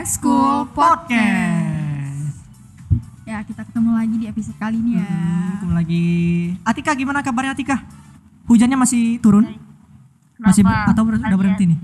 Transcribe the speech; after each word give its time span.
School 0.00 0.64
Podcast. 0.72 2.40
Ya, 3.22 3.44
kita 3.44 3.62
ketemu 3.62 3.90
lagi 3.92 4.16
di 4.16 4.26
episode 4.26 4.56
kali 4.56 4.80
ini 4.80 4.96
ya. 4.96 5.04
Hmm, 5.04 5.48
ketemu 5.54 5.72
lagi. 5.76 6.06
Atika 6.64 6.90
gimana 6.96 7.20
kabarnya 7.20 7.52
Atika? 7.52 7.84
Hujannya 8.48 8.74
masih 8.74 9.20
turun? 9.20 9.44
Masih 10.40 10.64
ber- 10.64 10.88
atau 10.88 11.02
ber- 11.04 11.20
udah 11.20 11.38
berhenti 11.38 11.64
nih? 11.68 11.78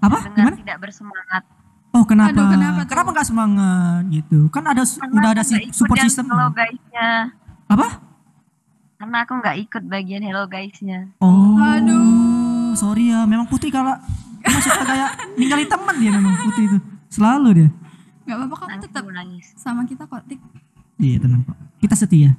Apa? 0.00 0.18
Dengar 0.24 0.34
Gimana? 0.34 0.56
tidak 0.56 0.78
bersemangat. 0.80 1.42
Oh 1.90 2.04
kenapa? 2.06 2.32
Aduh, 2.32 2.48
kenapa 2.48 2.80
tuh? 2.80 2.88
kenapa 2.88 3.08
nggak 3.12 3.28
semangat 3.28 4.02
gitu? 4.08 4.38
Kan 4.48 4.64
ada 4.64 4.82
Karena 4.86 5.14
udah 5.20 5.30
ada 5.36 5.42
si 5.44 5.54
support 5.70 5.98
system. 6.00 6.24
Hello 6.32 6.48
guys-nya. 6.50 7.34
Apa? 7.68 7.86
Karena 8.96 9.16
aku 9.26 9.32
nggak 9.36 9.56
ikut 9.68 9.82
bagian 9.84 10.22
hello 10.24 10.48
guys-nya. 10.48 11.12
Oh. 11.20 11.60
Aduh. 11.60 12.72
Sorry 12.72 13.12
ya, 13.12 13.28
memang 13.28 13.44
Putri 13.50 13.68
kalau 13.68 13.98
suka 14.64 14.80
kayak 14.86 15.10
ninggalin 15.38 15.68
teman 15.68 15.94
dia 16.00 16.10
memang 16.16 16.34
Putri 16.40 16.64
itu. 16.66 16.78
Selalu 17.10 17.48
dia. 17.56 17.68
Gak 18.22 18.36
apa-apa 18.38 18.56
kamu 18.56 18.78
tetap 18.80 19.04
nangis. 19.06 19.46
sama 19.54 19.82
kita 19.82 20.06
kok, 20.06 20.22
Tik. 20.24 20.38
Iya 20.96 21.16
tenang 21.18 21.42
kok. 21.42 21.58
Kita 21.78 21.94
setia. 21.94 22.30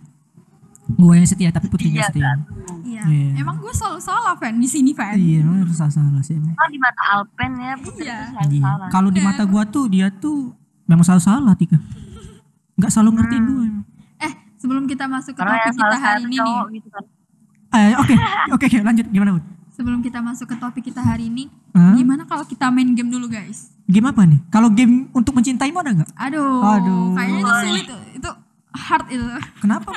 Gue 0.89 1.13
yang 1.13 1.25
setia 1.25 1.49
tapi 1.49 1.67
Putri 1.67 1.87
nggak 1.89 2.09
Setia, 2.09 2.19
setia. 2.19 2.27
kan? 2.27 2.39
Iya. 2.81 3.01
Iya. 3.05 3.29
Emang 3.37 3.55
gue 3.57 3.71
selalu 3.71 3.99
salah, 3.99 4.33
Fan, 4.33 4.55
di 4.55 4.65
sini, 4.65 4.91
Fan. 4.91 5.15
Iya, 5.15 5.39
memang 5.41 5.63
harus 5.63 5.75
salah 5.75 5.91
sih 6.21 6.35
emang. 6.35 6.51
Oh 6.53 6.67
di 6.67 6.77
mata 6.77 7.03
Alpen 7.11 7.51
ya, 7.53 7.73
Putri 7.75 8.03
Iya. 8.03 8.15
itu 8.17 8.25
selalu 8.29 8.49
Iya. 8.49 8.61
salah. 8.61 8.87
Kalau 8.89 9.09
di 9.09 9.21
mata 9.21 9.43
gua 9.45 9.63
tuh 9.65 9.85
dia 9.87 10.07
tuh 10.09 10.51
memang 10.85 11.03
selalu 11.03 11.21
salah 11.21 11.53
Tika. 11.53 11.77
Nggak 12.73 12.91
selalu 12.91 13.09
ngertiin 13.13 13.41
Hmm. 13.41 13.51
gue. 13.51 13.67
Eh, 14.21 14.31
sebelum 14.57 14.83
kita 14.85 15.05
masuk 15.05 15.33
ke 15.33 15.41
topik 15.41 15.63
kita 15.65 15.75
salah 15.77 15.99
hari 16.01 16.23
ini 16.23 16.37
nih. 16.37 16.59
gitu 16.73 16.87
kan. 16.89 17.03
Eh, 17.73 17.93
oke, 17.95 18.13
oke, 18.53 18.65
oke, 18.65 18.77
lanjut 18.81 19.05
gimana 19.07 19.31
bud? 19.33 19.45
Sebelum 19.71 19.99
kita 19.99 20.19
masuk 20.19 20.45
ke 20.45 20.55
topik 20.57 20.83
kita 20.83 20.99
hari 20.99 21.27
ini, 21.27 21.47
Hah? 21.71 21.95
gimana 21.95 22.23
kalau 22.23 22.43
kita 22.43 22.67
main 22.67 22.91
game 22.91 23.07
dulu, 23.07 23.25
guys? 23.27 23.71
Game 23.91 24.07
apa 24.07 24.23
nih? 24.23 24.39
Kalau 24.47 24.71
game 24.71 25.11
untuk 25.11 25.35
mencintaimu 25.35 25.77
ada 25.77 25.91
nggak? 25.93 26.09
Aduh, 26.15 26.63
Aduh. 26.63 27.11
kayaknya 27.13 27.37
itu 27.37 27.53
sulit. 27.59 27.85
Itu 28.15 28.29
hard 28.71 29.05
itu. 29.09 29.25
Kenapa? 29.59 29.91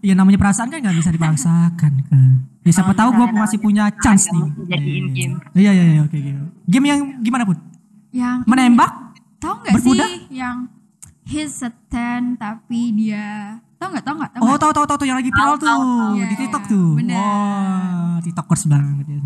ya 0.00 0.14
namanya 0.14 0.38
perasaan 0.38 0.68
kan 0.68 0.78
nggak 0.78 0.96
bisa 0.96 1.10
dipaksakan 1.10 1.92
kan. 2.02 2.30
Ya 2.62 2.72
siapa 2.72 2.90
Oh, 2.90 2.96
tahu 2.96 3.10
gue 3.14 3.26
masih 3.30 3.58
punya 3.58 3.92
chance 3.94 4.26
nih. 4.26 4.42
jadiin 4.66 5.04
Iya, 5.04 5.12
game. 5.12 5.34
Iya, 5.52 5.70
iya, 5.70 5.84
iya, 5.86 6.00
oke, 6.02 6.16
oke. 6.16 6.32
Game 6.64 6.86
yang 6.86 7.00
gimana 7.20 7.44
bud? 7.44 7.58
Yang 8.10 8.36
Menembak? 8.44 8.90
tahu 9.36 9.54
nggak 9.60 9.74
sih 9.78 10.00
yang 10.32 10.56
he's 11.22 11.60
a 11.60 11.68
ten 11.86 12.34
tapi 12.34 12.88
dia 12.90 13.60
tahu 13.76 13.88
nggak 13.90 14.04
tahu 14.04 14.16
nggak 14.16 14.32
tahu 14.32 14.42
Oh, 14.42 14.56
tahu 14.56 14.72
tahu 14.72 14.84
tahu 14.84 14.96
tuh 14.96 15.06
yang 15.06 15.16
lagi 15.16 15.28
viral 15.28 15.54
tuh 15.54 15.66
tahu. 15.66 15.84
di 16.14 16.18
Iya, 16.18 16.24
TikTok 16.34 16.62
tuh. 16.66 16.86
benar. 16.94 17.16
Wah, 17.16 18.16
TikTokers 18.20 18.62
banget 18.66 19.06
ya. 19.06 19.20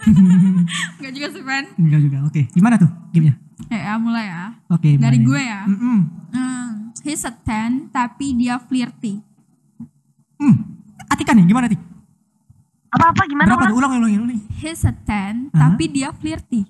nggak 1.00 1.12
juga 1.12 1.26
sih 1.28 1.42
Fan 1.42 1.64
Enggak 1.76 2.00
juga. 2.00 2.18
Oke, 2.24 2.42
gimana 2.50 2.74
tuh 2.76 2.90
gamenya? 3.10 3.34
eh 3.68 3.76
ya, 3.78 3.94
mulai 3.96 4.24
ya 4.24 4.44
Oke. 4.68 4.96
dari 4.96 5.18
mulai. 5.18 5.28
gue 5.28 5.40
ya 5.42 5.60
Mm-mm. 5.64 5.98
Hmm, 6.30 6.68
he's 7.00 7.22
a 7.22 7.32
ten 7.36 7.86
tapi 7.88 8.32
dia 8.32 8.56
flirty 8.58 9.20
Hmm. 10.36 10.56
Atika 11.06 11.30
nih 11.30 11.44
gimana 11.44 11.68
Tik? 11.68 11.76
Apa-apa 12.90 13.22
gimana? 13.24 13.44
Berapa 13.46 13.60
Ulang? 13.60 13.70
tuh? 13.70 13.78
Ulang 13.78 13.90
ulang 13.94 14.24
ulang. 14.24 14.40
he's 14.56 14.82
a 14.82 14.94
ten 14.96 15.48
Hah? 15.50 15.68
tapi 15.68 15.84
dia 15.86 16.08
flirty 16.10 16.64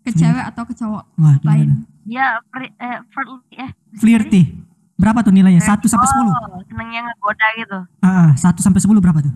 ke 0.00 0.10
cewek 0.10 0.44
atau 0.44 0.62
ke 0.62 0.72
cowok 0.72 1.04
Wah, 1.14 1.34
gimana? 1.36 1.44
lain 1.44 1.68
Dia 2.02 2.38
eh, 2.78 2.98
flirty 3.04 3.54
eh. 3.56 3.70
Flirty. 3.92 4.42
Berapa 5.00 5.24
tuh 5.24 5.32
nilainya? 5.32 5.64
1 5.64 5.80
sampai 5.88 6.04
10. 6.06 6.28
Oh, 6.28 6.60
senengnya 6.68 7.00
ngegoda 7.08 7.46
gitu. 7.56 7.78
Ah, 8.04 8.30
1 8.36 8.60
sampai 8.60 8.80
10 8.80 9.00
berapa 9.00 9.20
tuh? 9.24 9.34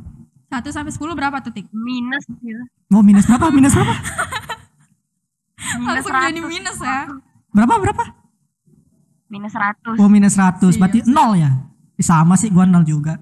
satu 0.55 0.70
sampai 0.70 0.95
sepuluh 0.95 1.19
berapa 1.19 1.43
tuh 1.43 1.51
tik 1.51 1.67
Minus 1.75 2.31
gitu. 2.31 2.62
Mau 2.87 3.03
minus 3.03 3.27
berapa? 3.27 3.51
Minus 3.51 3.75
berapa? 3.75 3.91
Minus 5.83 6.07
langsung 6.07 6.14
jadi 6.14 6.39
100. 6.39 6.47
minus 6.47 6.79
ya 6.79 6.98
Berapa 7.51 7.75
berapa? 7.83 8.05
Minus 9.27 9.51
100. 9.51 9.98
Oh, 9.98 10.07
minus 10.07 10.39
100. 10.39 10.63
Siap, 10.63 10.79
Berarti. 10.79 10.98
0 11.02 11.35
ya? 11.35 11.51
Eh, 11.98 12.05
Sama 12.07 12.39
sih 12.39 12.55
gua 12.55 12.70
0 12.70 12.86
juga. 12.86 13.19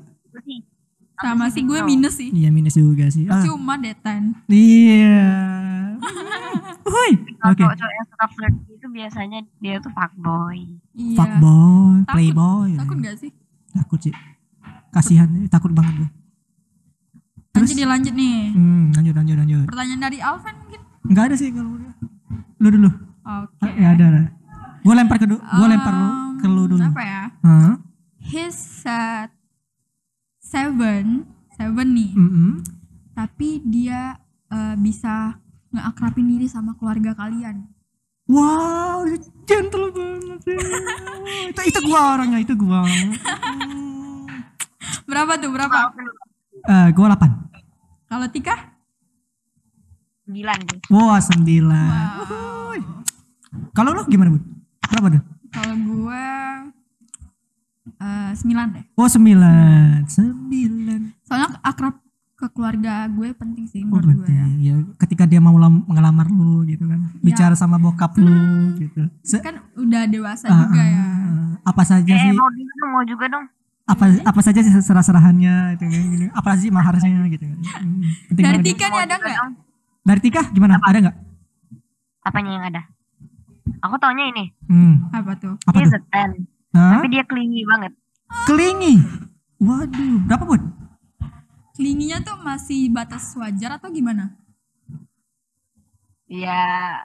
Sama 1.25 1.47
sih 1.49 1.62
gue 1.62 1.78
minus 1.83 2.15
sih 2.15 2.28
Iya, 2.28 2.49
minus 2.49 2.75
juga 2.75 3.06
sih. 3.06 3.25
Ah, 3.25 3.41
cuma 3.41 3.75
deh 3.77 3.94
ten 3.97 4.34
iya. 4.47 5.22
Woi. 6.84 7.12
Oke. 7.43 7.62
cowok-cowok 7.62 7.93
yang 7.93 8.06
suka 8.06 8.27
flirty 8.28 8.71
itu 8.72 8.87
biasanya 8.88 9.38
dia 9.56 9.78
tuh 9.78 9.91
fuckboy. 9.91 10.59
iya 10.93 11.16
Fuckboy, 11.16 11.94
Takut- 12.00 12.12
playboy. 12.12 12.71
takut 12.77 12.97
nggak 12.99 13.16
sih 13.16 13.31
Takut 13.71 13.99
sih. 14.00 14.15
Kasihan, 14.91 15.25
takut 15.47 15.71
banget 15.71 15.94
gua. 15.97 16.09
Terus? 17.50 17.69
nanti 17.69 17.75
dilanjut 17.78 18.15
nih 18.15 18.39
Hmm, 18.50 18.84
lanjut 18.93 19.15
lanjut 19.15 19.37
lanjut. 19.39 19.65
pertanyaan 19.66 20.00
dari 20.03 20.19
Alvin 20.21 20.54
mungkin 20.59 20.81
Enggak 21.04 21.25
ada 21.25 21.34
sih 21.34 21.49
kalau. 21.50 21.71
Lu 22.59 22.69
dulu. 22.71 22.89
oke 23.22 23.60
Ah, 23.60 23.72
Ya 23.75 23.89
ada 23.91 24.06
lah. 24.09 24.25
Gue 24.81 24.93
lempar 24.93 25.16
ke 25.16 25.27
gue 25.27 25.39
lempar 25.66 25.93
lu 25.93 26.09
ke 26.37 26.47
lu 26.47 26.62
dulu. 26.66 26.83
apa 26.83 27.03
ya 27.03 27.22
Hah? 27.41 27.75
he's 28.21 28.59
a 28.84 29.31
seven 30.52 31.24
seven 31.50 31.86
nih 31.90 32.12
Mm-mm. 32.12 32.50
tapi 33.12 33.64
dia 33.64 34.20
eh, 34.48 34.76
bisa 34.76 35.40
ngeakrabin 35.70 36.28
diri 36.28 36.44
sama 36.46 36.76
keluarga 36.76 37.16
kalian 37.16 37.64
Wow, 38.22 39.02
gentle 39.44 39.91
banget 39.91 40.38
sih. 40.46 40.54
itu 41.50 41.60
itu 41.68 41.78
gua 41.84 42.16
orangnya, 42.16 42.38
itu 42.38 42.54
gua. 42.54 42.86
Hmm. 42.86 43.12
berapa 45.10 45.36
tuh 45.36 45.50
berapa 45.50 45.91
Eh, 46.62 46.88
gua 46.94 47.12
8. 47.12 47.18
kalau 48.06 48.26
Tika 48.30 48.54
9 50.24 50.38
gitu. 50.38 50.86
Wah, 50.88 51.18
9. 51.18 51.66
wow. 51.66 52.72
Kalau 53.74 53.91
lu 53.91 54.06
gimana, 54.06 54.32
Bud? 54.32 54.44
Berapa 54.86 55.06
tuh? 55.10 55.22
kalau 55.50 55.76
gue 55.76 56.24
eh, 58.02 58.32
sembilan 58.34 58.66
deh 58.72 58.84
Oh, 58.92 59.06
9. 59.06 60.04
9. 60.04 61.22
soalnya 61.22 61.48
akrab 61.62 61.94
ke 62.34 62.46
keluarga 62.48 63.06
gue 63.06 63.30
penting 63.32 63.64
sih 63.64 63.82
Oh, 63.84 63.94
menurut 63.94 64.18
gue 64.18 64.26
berarti 64.26 64.34
ya 64.34 64.46
ya 64.60 64.74
ketika 64.98 65.24
dia 65.24 65.38
mau 65.38 65.54
lam- 65.54 65.86
ngelamar 65.86 66.26
lu 66.26 66.62
gitu 66.64 66.84
kan. 66.84 66.98
Bicara 67.16 67.54
sama 67.54 67.76
bokap 67.76 68.12
lu 68.16 68.34
gitu. 68.76 69.06
Se- 69.22 69.38
kan 69.38 69.62
udah 69.74 70.02
dewasa 70.04 70.46
ah, 70.46 70.58
juga 70.60 70.82
ya 70.82 70.98
ah, 70.98 71.46
apa 71.62 71.82
saja 71.82 72.02
Eh, 72.08 72.18
sih? 72.20 72.32
mau 72.32 72.50
juga 72.50 72.72
dong, 72.74 72.91
mau 72.91 73.04
juga 73.04 73.26
dong. 73.28 73.46
apa 73.84 74.04
apa 74.24 74.41
saja 74.41 74.58
sih 74.58 74.72
serah-serahannya 74.72 75.54
itu 75.72 75.84
kan 75.84 76.02
gini. 76.08 76.26
apa 76.30 76.50
sih 76.56 76.68
maharnya 76.68 77.02
gitu 77.28 77.44
kan 77.44 77.58
Hmm, 77.76 78.02
penting 78.28 78.44
dari 78.44 78.56
banget. 78.56 78.66
Tika 78.68 78.86
nih 78.88 79.00
ada 79.00 79.14
nggak 79.16 79.36
Dong. 79.36 79.52
dari 80.02 80.20
Tika 80.20 80.42
gimana 80.48 80.72
ada 80.80 80.98
nggak 81.00 81.16
Apanya 82.22 82.50
yang 82.52 82.64
ada? 82.64 82.82
Aku 83.80 83.94
taunya 83.96 84.24
ini. 84.28 84.44
hmm. 84.64 85.10
apa 85.10 85.34
tuh 85.36 85.54
apa 85.60 85.76
He's 85.76 85.91
tuh 85.91 86.02
a 86.10 86.26
10. 86.30 86.42
Hah? 86.72 86.99
Tapi 86.99 87.09
dia 87.09 87.22
clingy 87.22 87.62
banget. 87.65 87.93
kelingi 88.43 88.97
waduh 89.59 90.25
berapa 90.25 90.43
bud 90.43 90.62
Kelinginya 91.72 92.21
tuh 92.21 92.37
masih 92.38 92.88
batas 92.88 93.33
wajar 93.34 93.77
atau 93.77 93.88
gimana? 93.88 94.37
Ya 96.27 96.60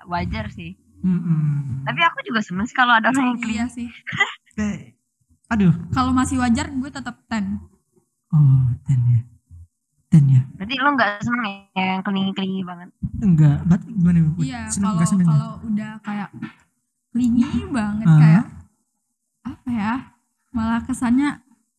wajar 0.06 0.48
sih. 0.50 0.76
Mm-mm. 1.00 1.84
Tapi 1.84 2.00
aku 2.02 2.20
juga 2.22 2.40
seneng 2.40 2.64
sih 2.64 2.74
kalau 2.74 2.92
ada 2.92 3.08
orang 3.10 3.28
yang 3.30 3.40
clingy. 3.40 3.58
Iya 3.58 3.66
sih. 3.68 3.88
Aduh 5.48 5.72
Kalau 5.90 6.12
masih 6.12 6.36
wajar 6.38 6.68
gue 6.68 6.90
tetap 6.90 7.24
10. 7.24 7.56
oh 8.30 8.68
ten 8.84 9.00
ya 9.06 9.20
ten 10.08 10.24
ya 10.28 10.42
Berarti 10.54 10.76
lo 10.76 10.90
nggak 10.92 11.12
seneng 11.22 11.46
ya 11.72 11.84
yang 11.90 12.02
clingy-clingy 12.02 12.62
banget. 12.64 12.90
enggak 13.18 13.58
bat 13.64 13.80
gimana 13.82 14.20
Iya, 14.38 14.68
kalau 14.68 15.00
kalau 15.00 15.52
udah 15.64 15.92
kayak 16.02 16.30
kelingi 17.10 17.48
banget 17.70 18.04
Ah. 18.06 18.18
kayak 18.18 18.36
ya? 18.38 18.44
Kesannya 20.98 21.30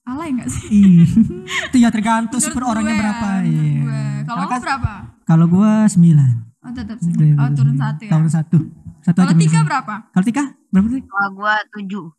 alay 0.04 0.30
enggak 0.30 0.46
sih? 0.48 0.62
Ih, 0.70 1.10
itu 1.68 1.76
ya 1.76 1.90
tergantung 1.90 2.38
sih 2.38 2.48
per 2.48 2.62
orangnya 2.62 2.86
gue 2.88 2.94
ya, 2.94 3.02
berapa 3.02 3.28
ya 3.42 3.50
gue. 3.82 4.02
Kalau 4.22 4.38
kamu 4.46 4.62
berapa? 4.62 4.92
kalau 5.24 5.46
gua 5.46 5.72
sembilan 5.84 6.30
Oh, 6.60 6.70
tetap 6.70 6.96
sih. 6.98 7.10
Oh, 7.34 7.48
turun 7.50 7.74
satu 7.74 8.02
ya. 8.04 8.10
turun 8.10 8.30
satu 8.30 8.58
satu 9.00 9.18
Kalau 9.18 9.34
Tika 9.34 9.42
bisa. 9.50 9.66
berapa? 9.66 9.94
kalau 10.08 10.24
Tika 10.24 10.42
berapa 10.70 10.86
sih 10.88 11.02
Kalau 11.02 11.28
gua 11.34 11.54
7. 11.74 12.14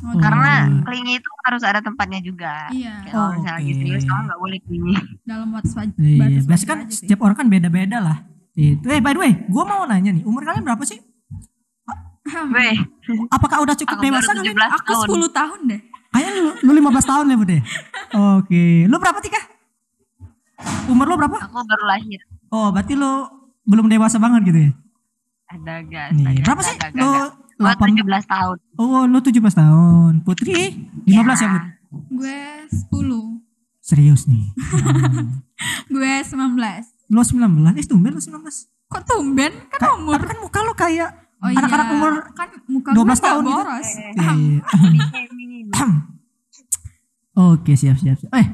Oh, 0.00 0.16
Karena 0.16 0.52
Hmm. 0.64 0.80
clingy 0.80 1.14
itu 1.14 1.30
harus 1.44 1.60
ada 1.60 1.78
tempatnya 1.78 2.20
juga. 2.20 2.72
Iya. 2.72 3.04
Kalau 3.04 3.20
Oh, 3.20 3.30
misalnya 3.36 3.52
oke. 3.52 3.60
lagi 3.60 3.72
serius 3.76 4.04
kamu 4.06 4.20
nggak 4.24 4.40
boleh 4.40 4.58
clingy. 4.64 4.94
dalam 5.22 5.46
batas 5.50 5.72
wajar. 5.74 5.92
Iya, 5.94 6.16
batas 6.18 6.44
biasa 6.46 6.56
wajar 6.56 6.68
kan 6.70 6.78
setiap 6.88 7.18
orang 7.20 7.36
kan 7.36 7.46
beda-beda 7.46 7.98
lah. 8.00 8.18
Itu. 8.54 8.84
Eh, 8.86 8.98
by 8.98 9.12
the 9.12 9.20
way, 9.20 9.32
gua 9.46 9.64
mau 9.66 9.84
nanya 9.84 10.10
nih, 10.10 10.24
umur 10.24 10.40
kalian 10.42 10.64
berapa 10.64 10.80
sih? 10.82 11.04
Weh, 12.30 12.76
Apakah 13.28 13.58
udah 13.60 13.74
cukup 13.74 13.98
Aku 13.98 14.04
dewasa 14.06 14.30
kalian? 14.32 14.54
17 14.54 14.70
Aku 14.72 14.92
tahun. 14.94 15.06
10 15.10 15.28
tahun 15.34 15.60
deh. 15.66 15.80
Kayaknya 16.10 16.32
lu, 16.36 16.50
lu 16.66 16.80
15 16.82 17.06
tahun 17.06 17.24
ya, 17.26 17.36
Bude? 17.38 17.58
Oke. 18.36 18.64
Lu 18.86 18.96
berapa, 18.98 19.18
Tika? 19.18 19.40
Umur 20.86 21.06
lu 21.06 21.14
berapa? 21.16 21.36
aku 21.40 21.62
baru 21.62 21.84
lahir. 21.86 22.20
Oh, 22.50 22.68
berarti 22.68 22.92
lu 22.92 23.26
belum 23.64 23.86
dewasa 23.86 24.18
banget 24.18 24.50
gitu 24.50 24.58
ya? 24.68 24.72
Ada 25.46 25.74
gas. 25.86 26.10
Nih, 26.12 26.42
berapa 26.42 26.60
sih? 26.60 26.76
Lu 26.94 27.10
Gua 27.60 27.76
8 27.76 27.92
17 27.92 28.24
tahun. 28.24 28.56
Oh, 28.74 29.04
lu 29.04 29.18
17 29.20 29.36
tahun. 29.52 30.12
Putri 30.24 30.88
15 31.04 31.12
ya, 31.36 31.48
Bud? 31.48 31.64
Gue 32.10 32.40
10. 32.88 33.84
Serius 33.84 34.24
nih. 34.24 34.48
Hmm. 34.56 35.44
Gue 35.92 36.12
19. 36.24 36.56
Lu 37.12 37.20
19. 37.20 37.76
Eh, 37.76 37.84
tumben 37.84 38.16
lu 38.16 38.20
19. 38.20 38.32
Kok 38.88 39.02
tumben? 39.04 39.52
Kan 39.68 39.78
Ka- 39.78 39.94
umur. 39.94 40.16
Tapi 40.16 40.26
kan 40.26 40.38
muka 40.40 40.58
lu 40.64 40.72
kayak 40.72 41.19
Oh 41.40 41.48
Anak-anak 41.48 41.86
iya. 41.86 41.94
umur 41.94 42.12
kan 42.30 42.48
muka 42.66 42.90
12 42.92 43.00
gue 43.00 43.16
tahun 43.18 43.42
gitu. 43.42 43.52
boros. 43.54 43.88
Iya. 43.88 44.32
Di 44.86 44.98
shaming 45.02 45.50
ini. 45.54 45.72
Oke, 47.32 47.72
siap, 47.74 47.96
siap, 47.96 48.16
siap. 48.16 48.30
Eh, 48.34 48.46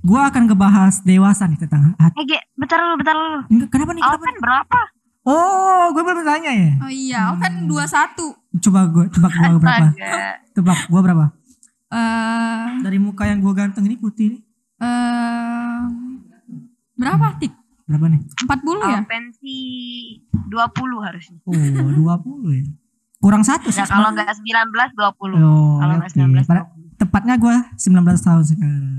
gua 0.00 0.28
akan 0.28 0.42
ngebahas 0.46 1.02
dewasa 1.02 1.44
nih 1.44 1.58
tentang 1.58 1.92
hati. 1.94 2.16
Eh, 2.24 2.40
bentar 2.54 2.78
lu, 2.78 2.96
bentar 2.96 3.12
lu. 3.12 3.44
Enggak, 3.50 3.68
kenapa 3.70 3.90
nih? 3.92 4.00
Kenapa? 4.00 4.16
Alvan 4.16 4.36
berapa? 4.40 4.80
Oh, 5.24 5.84
gue 5.90 6.00
belum 6.00 6.18
bertanya 6.20 6.52
ya. 6.52 6.70
Oh 6.80 6.92
iya, 6.92 7.20
kan 7.34 7.52
Hmm. 7.58 7.68
21. 7.68 8.60
Coba 8.60 8.80
gue 8.86 9.04
tebak 9.08 9.32
gua 9.34 9.56
berapa? 9.62 9.86
Tebak 10.52 10.80
gua 10.86 11.00
berapa? 11.02 11.24
Eh 11.90 12.64
Dari 12.80 12.98
muka 12.98 13.24
yang 13.24 13.38
gua 13.38 13.52
ganteng 13.54 13.84
ini 13.84 13.96
putih 13.96 14.24
ini. 14.30 14.38
eh 14.78 15.80
berapa 16.94 17.36
tik? 17.36 17.52
Berapa 17.84 18.06
nih? 18.08 18.20
40 18.40 18.80
ya? 18.86 19.00
Pensi 19.04 19.56
20 20.48 20.56
harusnya. 21.00 21.38
Oh, 21.44 21.52
20 21.52 22.52
ya. 22.54 22.64
Kurang 23.18 23.40
satu 23.40 23.68
sih. 23.68 23.78
Ya 23.78 23.86
kalau 23.86 24.08
nggak 24.10 24.28
19 24.30 24.92
20. 24.92 25.36
Oh, 25.36 25.76
kalau 25.78 25.94
nggak 25.96 26.10
oke. 26.10 26.18
19 26.18 26.44
Pada- 26.44 26.68
Tepatnya 26.94 27.34
gua 27.36 27.56
19 27.74 27.90
tahun 28.20 28.42
sekarang. 28.42 28.96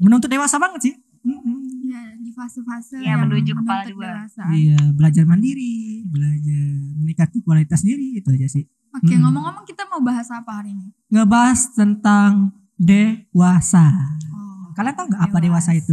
Menuntut 0.00 0.26
dewasa 0.26 0.56
banget 0.56 0.80
sih. 0.82 0.94
Iya, 1.24 2.02
di 2.16 2.30
fase-fase 2.30 2.98
Iya, 2.98 3.14
yang 3.14 3.28
menuju 3.28 3.52
kepala 3.54 3.84
dua. 3.84 3.92
dewasa. 4.16 4.42
Iya, 4.50 4.80
belajar 4.90 5.24
mandiri, 5.24 5.74
belajar 6.04 6.64
meningkatkan 6.96 7.40
kualitas 7.40 7.80
diri 7.80 8.16
itu 8.16 8.28
aja 8.28 8.48
sih. 8.50 8.64
Oke, 8.90 9.10
Hmm. 9.10 9.22
ngomong-ngomong 9.22 9.64
kita 9.64 9.84
mau 9.86 10.00
bahas 10.00 10.26
apa 10.28 10.50
hari 10.54 10.72
ini? 10.72 10.88
Ngebahas 11.08 11.60
tentang 11.70 12.50
dewasa. 12.74 13.84
Oh, 14.30 14.72
Kalian 14.72 14.94
tahu 14.94 15.06
nggak 15.06 15.22
apa 15.24 15.38
dewasa 15.38 15.70
itu? 15.72 15.92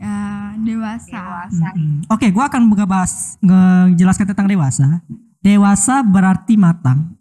Ya, 0.00 0.16
dewasa. 0.56 1.12
Dewasa. 1.12 1.68
Mm-mm. 1.76 2.08
Oke, 2.08 2.32
gua 2.32 2.48
akan 2.48 2.66
ngebahas 2.66 3.36
ngejelaskan 3.38 4.26
tentang 4.32 4.48
dewasa. 4.48 5.04
Dewasa 5.40 6.00
berarti 6.00 6.56
matang, 6.56 7.20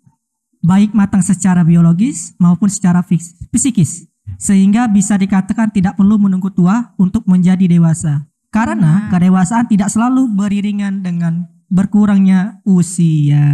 baik 0.60 0.96
matang 0.96 1.20
secara 1.20 1.64
biologis 1.64 2.32
maupun 2.40 2.72
secara 2.72 3.04
fis- 3.04 3.36
psikis, 3.52 4.08
sehingga 4.40 4.88
bisa 4.88 5.16
dikatakan 5.16 5.72
tidak 5.72 6.00
perlu 6.00 6.16
menunggu 6.16 6.48
tua 6.48 6.96
untuk 6.96 7.28
menjadi 7.28 7.68
dewasa. 7.68 8.24
Karena 8.50 9.06
Nah. 9.06 9.10
kedewasaan 9.12 9.68
tidak 9.68 9.92
selalu 9.92 10.32
beriringan 10.32 11.04
dengan 11.04 11.46
berkurangnya 11.70 12.64
usia. 12.64 13.46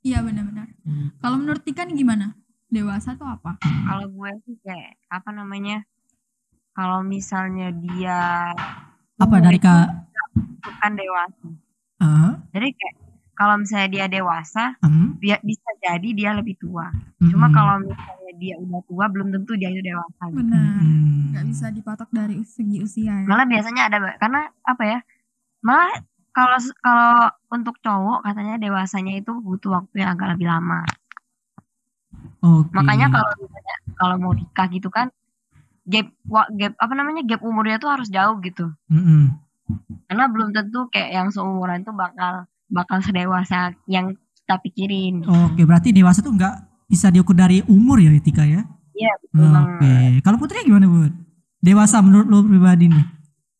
Iya, 0.00 0.18
benar-benar. 0.20 0.66
Hmm. 0.82 1.12
Kalau 1.20 1.36
menurut 1.38 1.62
Tika 1.62 1.84
nih 1.84 2.00
gimana? 2.00 2.34
Dewasa 2.68 3.14
tuh 3.14 3.24
apa? 3.24 3.54
Kalau 3.62 4.10
gue 4.10 4.30
sih 4.44 4.56
kayak 4.60 4.98
apa 5.08 5.30
namanya? 5.30 5.86
Kalau 6.74 7.00
misalnya 7.00 7.70
dia 7.70 8.50
Apa 9.14 9.38
dari 9.38 9.62
kak? 9.62 10.10
bukan 10.58 10.92
dewasa. 10.98 11.46
Ah, 12.02 12.34
Jadi 12.50 12.68
kayak 12.74 12.94
kalau 13.34 13.54
misalnya 13.58 13.88
dia 13.90 14.06
dewasa, 14.10 14.74
em, 14.82 15.14
dia 15.22 15.38
bisa 15.38 15.70
jadi 15.78 16.08
dia 16.10 16.30
lebih 16.34 16.58
tua. 16.58 16.90
mm, 17.22 17.30
Cuma 17.30 17.46
kalau 17.50 17.78
misalnya 17.78 18.32
dia 18.34 18.54
udah 18.58 18.82
tua, 18.86 19.04
belum 19.06 19.30
tentu 19.30 19.54
dia 19.54 19.70
itu 19.70 19.82
dewasa. 19.82 20.22
gitu. 20.26 20.38
Benar. 20.42 20.82
mm, 20.82 21.30
Nggak 21.30 21.44
bisa 21.46 21.66
dipatok 21.70 22.10
dari 22.10 22.42
segi 22.42 22.78
usia 22.82 23.14
ya. 23.22 23.26
Malah 23.26 23.46
biasanya 23.46 23.82
ada 23.86 23.98
karena 24.18 24.40
apa 24.62 24.82
ya? 24.82 24.98
Malah 25.62 25.94
kalau 26.34 26.58
kalau 26.82 27.14
untuk 27.50 27.78
cowok 27.78 28.26
katanya 28.26 28.58
dewasanya 28.58 29.14
itu 29.14 29.30
butuh 29.38 29.78
waktu 29.78 30.02
yang 30.02 30.18
agak 30.18 30.34
lebih 30.34 30.50
lama. 30.50 30.82
Oke. 32.42 32.70
Makanya 32.74 33.06
kalau 33.10 33.30
misalnya 33.38 33.76
kalau 33.94 34.14
mau 34.18 34.32
nikah 34.34 34.66
gitu 34.70 34.90
kan 34.90 35.10
gap 35.84 36.06
gap 36.54 36.72
apa 36.74 36.92
namanya 36.92 37.22
gap 37.22 37.40
umurnya 37.40 37.76
tuh 37.76 37.88
harus 37.88 38.08
jauh 38.08 38.36
gitu. 38.40 38.72
Mm-mm. 38.88 39.32
Karena 40.04 40.24
belum 40.26 40.52
tentu 40.52 40.88
kayak 40.88 41.10
yang 41.12 41.28
seumuran 41.28 41.82
tuh 41.82 41.92
bakal 41.92 42.44
bakal 42.66 42.98
sedewasa 43.00 43.72
yang 43.84 44.12
kita 44.36 44.60
pikirin. 44.60 45.24
Oke, 45.24 45.64
berarti 45.64 45.88
dewasa 45.90 46.20
tuh 46.20 46.32
nggak 46.32 46.54
bisa 46.84 47.08
diukur 47.08 47.32
dari 47.32 47.64
umur 47.64 47.96
ya, 47.96 48.12
Tika 48.18 48.44
ya? 48.44 48.60
Iya, 48.92 49.12
betul 49.22 49.40
Oke, 49.42 49.52
banget. 49.80 50.20
kalau 50.20 50.36
Putri 50.36 50.62
gimana 50.62 50.84
Bud? 50.84 51.12
Dewasa 51.58 51.98
menurut 51.98 52.28
lo 52.28 52.44
pribadi 52.44 52.86
nih? 52.86 53.06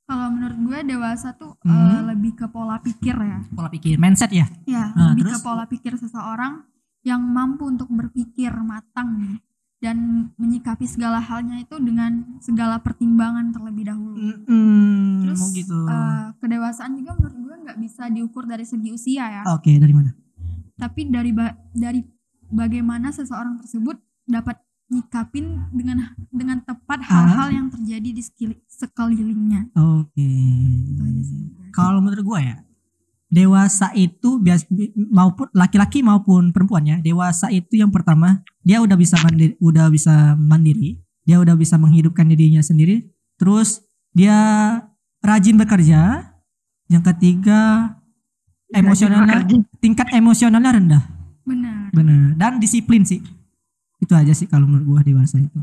Kalau 0.05 0.29
menurut 0.29 0.59
gue 0.61 0.79
dewasa 0.87 1.32
tuh 1.32 1.56
Hmm. 1.65 1.73
eh, 1.91 2.03
lebih 2.12 2.37
ke 2.37 2.47
pola 2.47 2.76
pikir 2.76 3.17
ya. 3.17 3.41
Pola 3.49 3.69
pikir, 3.69 3.97
mindset 3.97 4.29
ya? 4.29 4.44
Ya, 4.65 4.93
Nah, 4.93 5.17
lebih 5.17 5.25
terus? 5.25 5.32
ke 5.32 5.38
pola 5.41 5.65
pikir 5.65 5.97
seseorang 5.97 6.61
yang 7.00 7.25
mampu 7.25 7.65
untuk 7.65 7.88
berpikir 7.88 8.53
matang 8.55 9.17
nih 9.19 9.37
dan 9.85 9.97
menyikapi 10.35 10.89
segala 10.89 11.21
halnya 11.21 11.61
itu 11.61 11.77
dengan 11.77 12.41
segala 12.41 12.81
pertimbangan 12.81 13.53
terlebih 13.53 13.85
dahulu. 13.85 14.17
Hmm, 14.49 15.21
Terus 15.23 15.39
mau 15.39 15.49
gitu. 15.53 15.79
eh, 15.85 16.25
kedewasaan 16.41 16.93
juga 16.95 17.13
menurut 17.15 17.37
gue 17.37 17.57
nggak 17.63 17.79
bisa 17.79 18.09
diukur 18.09 18.45
dari 18.45 18.65
segi 18.65 18.89
usia 18.89 19.25
ya, 19.31 19.43
Oke, 19.53 19.77
dari 19.77 19.93
mana? 19.93 20.17
tapi 20.75 21.05
dari 21.07 21.31
ba- 21.31 21.53
dari 21.71 22.01
bagaimana 22.47 23.09
seseorang 23.11 23.61
tersebut 23.61 23.95
dapat 24.25 24.57
nyikapin 24.87 25.47
dengan 25.71 26.01
dengan 26.29 26.61
tepat 26.61 27.01
Ah. 27.03 27.09
hal-hal 27.11 27.49
yang 27.53 27.67
terjadi 27.69 28.09
di 28.11 28.23
sekelilingnya. 28.67 29.69
Oke. 29.75 30.29
Itu 30.87 31.03
aja 31.03 31.23
sih. 31.23 31.41
Kalau 31.71 31.99
menurut 31.99 32.23
gua 32.23 32.41
ya, 32.41 32.57
dewasa 33.35 33.91
itu 33.99 34.39
bias 34.39 34.63
maupun 35.11 35.51
laki-laki 35.51 36.07
maupun 36.07 36.55
perempuan 36.55 36.87
ya, 36.87 36.97
dewasa 37.03 37.51
itu 37.51 37.83
yang 37.83 37.91
pertama 37.91 38.47
dia 38.63 38.79
udah 38.79 38.95
bisa 38.95 39.19
mandiri, 39.19 39.59
udah 39.59 39.87
bisa 39.91 40.39
mandiri, 40.39 41.03
dia 41.27 41.43
udah 41.43 41.59
bisa 41.59 41.75
menghidupkan 41.75 42.31
dirinya 42.31 42.63
sendiri. 42.63 43.11
Terus 43.35 43.83
dia 44.15 44.39
rajin 45.19 45.59
bekerja. 45.59 46.31
Yang 46.85 47.17
ketiga 47.17 47.97
emosionalnya 48.69 49.41
tingkat 49.81 50.13
emosionalnya 50.13 50.71
rendah. 50.77 51.05
Benar. 51.43 51.89
Benar. 51.97 52.37
Dan 52.37 52.61
disiplin 52.61 53.03
sih. 53.03 53.25
Itu 53.99 54.13
aja 54.13 54.37
sih 54.37 54.45
kalau 54.45 54.69
menurut 54.69 54.85
gua 54.85 55.01
dewasa 55.01 55.41
itu. 55.41 55.59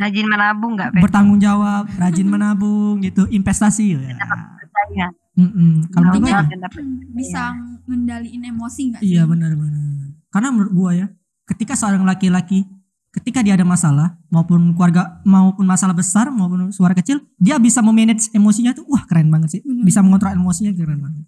Rajin 0.00 0.24
menabung 0.24 0.80
nggak? 0.80 0.96
Bertanggung 0.96 1.36
jawab, 1.36 1.92
rajin 2.00 2.24
menabung 2.24 3.04
gitu, 3.04 3.28
investasi 3.28 4.00
ya. 4.00 4.16
Percaya. 4.16 5.12
Mm-mm. 5.40 5.72
Kalau 5.88 6.12
Intinya. 6.12 6.44
Dan 6.44 6.60
dapat- 6.60 6.84
Hmm, 6.84 7.16
bisa 7.16 7.42
ngendaliin 7.88 8.42
emosi 8.46 8.80
nggak 8.92 9.00
sih? 9.00 9.08
Iya 9.16 9.22
benar-benar. 9.24 10.12
Karena 10.28 10.48
menurut 10.52 10.72
gua 10.72 10.90
ya, 10.94 11.06
ketika 11.48 11.74
seorang 11.74 12.04
laki-laki 12.04 12.68
ketika 13.10 13.42
dia 13.42 13.58
ada 13.58 13.66
masalah 13.66 14.14
maupun 14.30 14.70
keluarga 14.70 15.18
maupun 15.26 15.66
masalah 15.66 15.90
besar 15.90 16.30
maupun 16.30 16.70
suara 16.70 16.94
kecil, 16.94 17.18
dia 17.42 17.58
bisa 17.58 17.82
memanage 17.82 18.30
emosinya 18.30 18.70
tuh 18.70 18.86
wah 18.86 19.02
keren 19.02 19.26
banget 19.26 19.58
sih. 19.58 19.60
Benar. 19.66 19.82
Bisa 19.82 19.98
mengontrol 19.98 20.30
emosinya 20.30 20.70
keren 20.70 21.00
banget. 21.02 21.24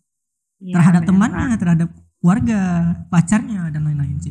Iya, 0.62 0.74
terhadap 0.78 1.02
benar, 1.02 1.10
temannya, 1.10 1.48
terhadap 1.58 1.88
keluarga, 2.22 2.60
pacarnya 3.10 3.66
dan 3.74 3.82
lain-lain 3.82 4.14
sih. 4.22 4.30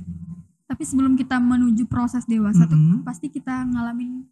Tapi 0.64 0.88
sebelum 0.88 1.20
kita 1.20 1.36
menuju 1.36 1.84
proses 1.92 2.24
dewasa 2.24 2.64
tuh 2.64 2.80
Mm-mm. 2.80 3.04
pasti 3.04 3.28
kita 3.28 3.68
ngalamin 3.68 4.24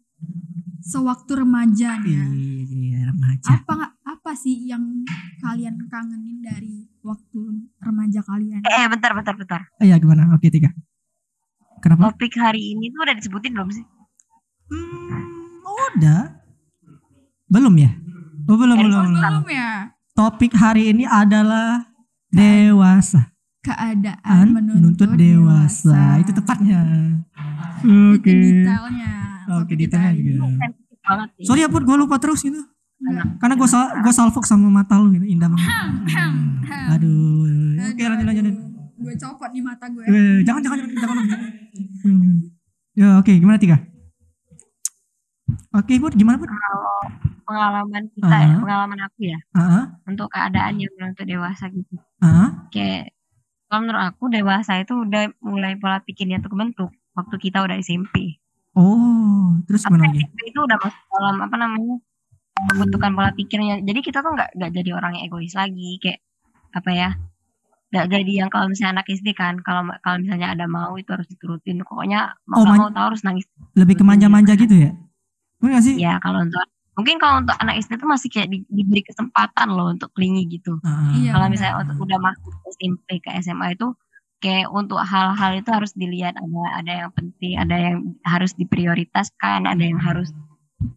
sewaktu 0.80 1.32
remaja 1.36 2.00
nih 2.00 2.12
ya. 2.12 2.24
Iya, 2.66 3.00
remaja. 3.12 3.48
Apa 3.52 3.70
nggak 3.76 3.92
apa 4.02 4.30
sih 4.34 4.56
yang 4.66 5.04
kalian 5.38 5.76
kangenin 5.86 6.40
dari 6.40 6.88
waktu 7.00 7.40
remaja 7.78 8.20
kalian? 8.20 8.60
Eh, 8.60 8.72
eh, 8.74 8.86
bentar, 8.88 9.12
bentar, 9.12 9.34
bentar. 9.36 9.60
Eh, 9.78 9.88
ya 9.88 9.96
gimana? 9.96 10.32
Oke, 10.32 10.48
tiga. 10.48 10.72
Kenapa? 11.80 12.12
Topik 12.12 12.36
hari 12.36 12.76
ini 12.76 12.92
tuh 12.92 13.00
udah 13.00 13.14
disebutin 13.16 13.52
belum 13.56 13.70
sih? 13.72 13.84
Hmm, 14.68 15.64
udah. 15.96 16.22
Belum 17.48 17.74
ya? 17.74 17.90
Oh, 18.46 18.56
belum, 18.56 18.76
Eh, 18.76 18.84
belum, 18.84 19.00
Oh, 19.00 19.04
belum. 19.08 19.16
belum 19.16 19.46
ya. 19.48 19.70
Topik 20.12 20.52
hari 20.52 20.92
ini 20.92 21.08
adalah 21.08 21.88
dewasa. 22.28 23.32
Keadaan 23.60 24.20
An 24.24 24.48
menuntut, 24.56 25.08
menuntut 25.08 25.10
dewasa. 25.16 26.16
Itu 26.20 26.32
tepatnya. 26.32 26.80
Oke. 27.84 28.28
Itu 28.32 28.64
detailnya. 28.64 29.12
Oke, 29.52 29.72
detailnya 29.74 30.08
hari 30.08 30.18
ini. 30.18 30.30
juga. 30.32 30.46
Sensitif 30.60 30.98
banget 31.00 31.28
sih. 31.34 31.44
Sorry 31.44 31.60
ya 31.60 31.68
Put, 31.68 31.82
gue 31.82 31.96
lupa 31.96 32.16
terus 32.16 32.40
gitu. 32.40 32.60
Enggak. 33.00 33.26
Karena 33.38 33.54
gue 33.54 33.66
sal 33.66 33.84
gue 33.98 34.12
salfok 34.12 34.44
sama 34.44 34.68
mata 34.68 34.94
lu 34.94 35.10
gitu, 35.10 35.26
indah 35.26 35.48
banget. 35.48 35.68
Aduh. 36.90 37.48
Oke, 37.90 38.02
lanjut 38.02 38.26
lanjut. 38.26 38.44
lanjut. 38.44 38.56
Gue 38.96 39.14
copot 39.16 39.48
nih 39.48 39.62
mata 39.62 39.84
gue. 39.86 40.04
Eh, 40.04 40.38
jangan 40.42 40.60
jangan 40.60 40.78
jangan 40.94 41.16
jangan. 41.24 41.48
Hmm. 42.00 42.36
Ya 42.92 43.16
oke, 43.16 43.32
gimana 43.32 43.56
tiga? 43.56 43.80
Oke 45.72 45.96
Put, 45.96 46.14
gimana 46.14 46.36
Put? 46.36 46.46
Kalau 46.46 46.90
pengalaman 47.42 48.04
kita 48.12 48.28
ya, 48.28 48.46
Ah. 48.48 48.60
pengalaman 48.60 48.98
aku 49.00 49.20
ya, 49.24 49.38
Ah, 49.52 49.84
untuk 50.04 50.28
keadaan 50.28 50.76
yang 50.76 50.90
menuntut 50.94 51.24
dewasa 51.24 51.66
gitu. 51.68 51.94
ah, 52.20 52.68
Kayak 52.68 53.10
kalau 53.64 53.80
menurut 53.80 54.02
aku 54.04 54.24
dewasa 54.28 54.78
itu 54.78 54.94
udah 54.96 55.30
mulai 55.40 55.74
pola 55.74 55.98
pikirnya 56.00 56.38
tuh 56.38 56.50
kebentuk 56.50 56.90
waktu 57.12 57.36
kita 57.40 57.58
udah 57.60 57.74
SMP. 57.76 58.38
Oh, 58.72 59.58
terus 59.66 59.82
Apa 59.82 59.92
gimana 59.92 60.06
lagi? 60.06 60.22
SMP 60.22 60.38
itu 60.46 60.58
udah 60.58 60.78
masuk 60.78 61.02
dalam 61.10 61.36
apa 61.40 61.56
namanya 61.56 61.96
pembentukan 62.68 63.10
pola 63.12 63.30
pikirnya. 63.32 63.74
Jadi 63.80 64.00
kita 64.00 64.18
tuh 64.20 64.30
nggak 64.30 64.50
nggak 64.54 64.70
jadi 64.72 64.90
orang 64.92 65.12
yang 65.16 65.24
egois 65.26 65.52
lagi 65.52 65.98
kayak 65.98 66.20
apa 66.70 66.90
ya? 66.90 67.10
Nggak 67.90 68.06
jadi 68.08 68.32
yang 68.36 68.48
kalau 68.48 68.70
misalnya 68.70 69.00
anak 69.00 69.10
SD 69.10 69.28
kan, 69.32 69.58
kalau 69.58 69.82
kalau 69.98 70.16
misalnya 70.18 70.54
ada 70.54 70.64
mau 70.64 70.94
itu 70.94 71.10
harus 71.10 71.26
diturutin. 71.26 71.82
Pokoknya 71.82 72.38
mau 72.44 72.62
Oh, 72.62 72.64
man- 72.64 72.78
mau 72.78 72.90
tahu 72.90 73.06
harus 73.10 73.22
nangis. 73.22 73.44
Lebih 73.74 73.98
ke 73.98 74.04
manja-manja 74.04 74.54
gitu 74.54 74.70
ya? 74.72 74.90
Bener 75.58 75.70
gak 75.74 75.84
sih? 75.84 75.94
Ya 75.98 76.16
kalau 76.16 76.40
untuk 76.40 76.62
mungkin 76.94 77.18
kalau 77.18 77.42
untuk 77.42 77.56
anak 77.56 77.74
SD 77.76 77.96
itu 77.96 78.06
masih 78.06 78.28
kayak 78.28 78.48
di- 78.48 78.68
diberi 78.68 79.02
kesempatan 79.02 79.68
loh 79.68 79.88
untuk 79.88 80.12
clingy 80.12 80.46
gitu 80.48 80.78
Ah, 80.80 81.10
Iya, 81.10 81.32
kalau 81.32 81.48
benar. 81.48 81.52
misalnya 81.52 81.74
untuk 81.80 81.96
udah 81.98 82.18
masuk 82.20 82.52
SMP 82.70 83.18
ke 83.18 83.30
SMA 83.36 83.74
itu 83.74 83.88
kayak 84.40 84.72
untuk 84.72 84.96
hal-hal 84.98 85.52
itu 85.54 85.68
harus 85.68 85.92
dilihat 85.92 86.34
ada 86.34 86.62
ada 86.74 86.92
yang 87.04 87.10
penting 87.12 87.54
ada 87.54 87.76
yang 87.76 87.96
harus 88.24 88.52
diprioritaskan 88.52 89.64
ada 89.64 89.80
yang 89.80 90.00
harus 90.00 90.32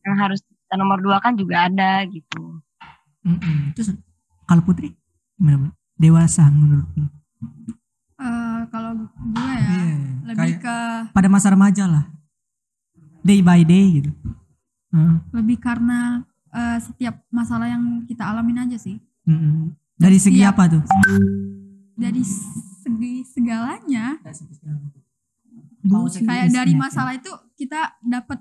yang 0.02 0.16
harus 0.16 0.40
kita 0.42 0.76
nomor 0.76 1.00
dua 1.00 1.20
kan 1.20 1.36
juga 1.36 1.68
ada 1.68 2.08
gitu 2.08 2.64
Mm-mm. 3.24 3.72
Terus 3.72 3.96
kalau 4.44 4.60
Putri 4.60 4.92
gimana? 5.36 5.72
Dewasa 5.96 6.44
menurut 6.48 6.84
lu? 6.94 7.08
Eh, 8.20 8.62
kalau 8.68 8.92
gue 9.00 9.52
ya 9.54 9.64
Iya, 9.64 9.96
lebih 10.28 10.36
kayak 10.36 10.60
ke 10.60 10.78
pada 11.12 11.28
masa 11.28 11.48
remaja 11.52 11.88
lah. 11.88 12.04
Day 13.24 13.40
by 13.40 13.64
day 13.64 14.04
gitu. 14.04 14.12
Heeh. 14.92 15.16
lebih 15.32 15.58
karena 15.58 16.22
eh, 16.52 16.78
setiap 16.78 17.24
masalah 17.28 17.66
yang 17.66 18.04
kita 18.06 18.22
alamin 18.24 18.68
aja 18.68 18.76
sih 18.76 19.00
Mm-mm. 19.24 19.72
Dari 19.96 20.20
segi 20.20 20.44
Siap. 20.44 20.52
apa 20.52 20.64
tuh? 20.70 20.84
dari 21.96 22.22
segi 22.84 23.24
segalanya 23.26 24.20
kayak 26.20 26.48
dari 26.50 26.74
masalah 26.74 27.14
itu 27.14 27.28
kita 27.56 27.96
dapat 28.02 28.40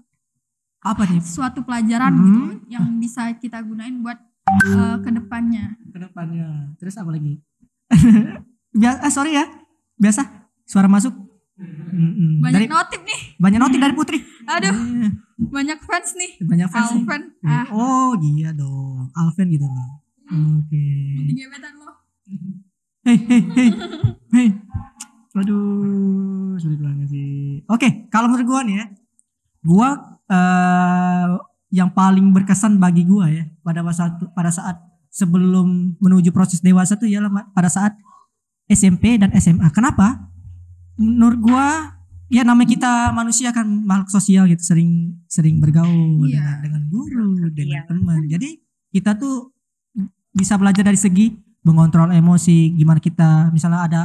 apa 0.81 1.03
nih 1.07 1.23
suatu 1.23 1.63
pelajaran 1.63 2.11
Hmm. 2.11 2.23
gitu 2.23 2.43
yang 2.69 2.87
bisa 2.99 3.31
kita 3.37 3.59
gunain 3.61 3.95
buat 3.99 4.19
eh, 4.67 4.97
ke 4.99 5.11
depannya 5.11 5.79
ke 5.89 5.99
depannya? 6.01 6.75
Terus 6.77 6.95
apa 6.97 7.11
lagi? 7.11 7.39
Biasa, 8.73 9.07
sorry 9.09 9.37
ya. 9.37 9.45
Biasa. 9.95 10.23
Suara 10.65 10.89
masuk. 10.89 11.13
Mm-mm. 11.93 12.41
banyak 12.43 12.65
dari, 12.65 12.67
notif 12.67 13.01
nih 13.05 13.21
banyak 13.39 13.61
notif 13.61 13.79
dari 13.79 13.95
Putri. 13.95 14.19
aduh 14.49 14.73
Iya, 14.73 15.09
banyak 15.39 15.79
fans 15.79 16.11
nih 16.17 16.31
banyak 16.43 16.67
fans 16.67 16.91
nih. 16.91 17.05
Alven 17.05 17.23
ah 17.45 17.67
Oh 17.71 18.17
iya 18.19 18.51
dong. 18.51 19.13
Alven 19.13 19.47
gitu 19.47 19.63
loh. 19.63 20.01
Oke. 20.27 20.83
penting 21.21 21.37
gebetan 21.39 21.73
lo 21.77 21.93
Hei, 23.03 23.19
hei, 23.19 23.43
hei, 23.59 23.69
hei. 24.31 24.49
Aduh, 25.35 26.55
sulit 26.63 26.79
banget 26.79 27.11
sih. 27.11 27.59
Oke, 27.67 28.07
kalau 28.15 28.31
menurut 28.31 28.47
gua 28.47 28.61
nih 28.63 28.77
ya, 28.79 28.87
gua 29.67 29.89
eh 30.31 31.31
yang 31.73 31.91
paling 31.91 32.31
berkesan 32.31 32.77
bagi 32.79 33.03
gua 33.03 33.27
ya 33.33 33.49
pada 33.65 33.81
masa 33.83 34.13
pada 34.37 34.53
saat 34.55 34.77
sebelum 35.11 35.97
menuju 35.99 36.31
proses 36.31 36.63
dewasa 36.63 36.95
tuh 36.95 37.11
ialah 37.11 37.33
pada 37.51 37.67
saat 37.67 37.97
SMP 38.71 39.19
dan 39.19 39.35
SMA. 39.35 39.67
Kenapa? 39.75 40.31
Menurut 40.95 41.43
gua 41.43 41.99
ya 42.31 42.47
namanya 42.47 42.71
kita 42.71 42.93
manusia 43.11 43.51
kan 43.51 43.67
makhluk 43.67 44.15
sosial 44.15 44.47
gitu, 44.47 44.63
sering 44.63 45.19
sering 45.27 45.59
bergaul 45.59 46.23
dengan 46.23 46.31
Iya. 46.31 46.49
dengan 46.63 46.83
guru, 46.87 47.51
dengan 47.51 47.83
teman. 47.89 48.31
Jadi 48.31 48.63
kita 48.95 49.19
tuh 49.19 49.51
bisa 50.31 50.55
belajar 50.55 50.87
dari 50.87 51.01
segi 51.01 51.35
mengontrol 51.63 52.11
emosi 52.11 52.75
gimana 52.75 52.99
kita 52.99 53.51
misalnya 53.55 53.87
ada 53.87 54.03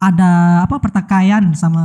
ada 0.00 0.30
apa 0.64 0.76
pertikaian 0.80 1.52
sama 1.56 1.84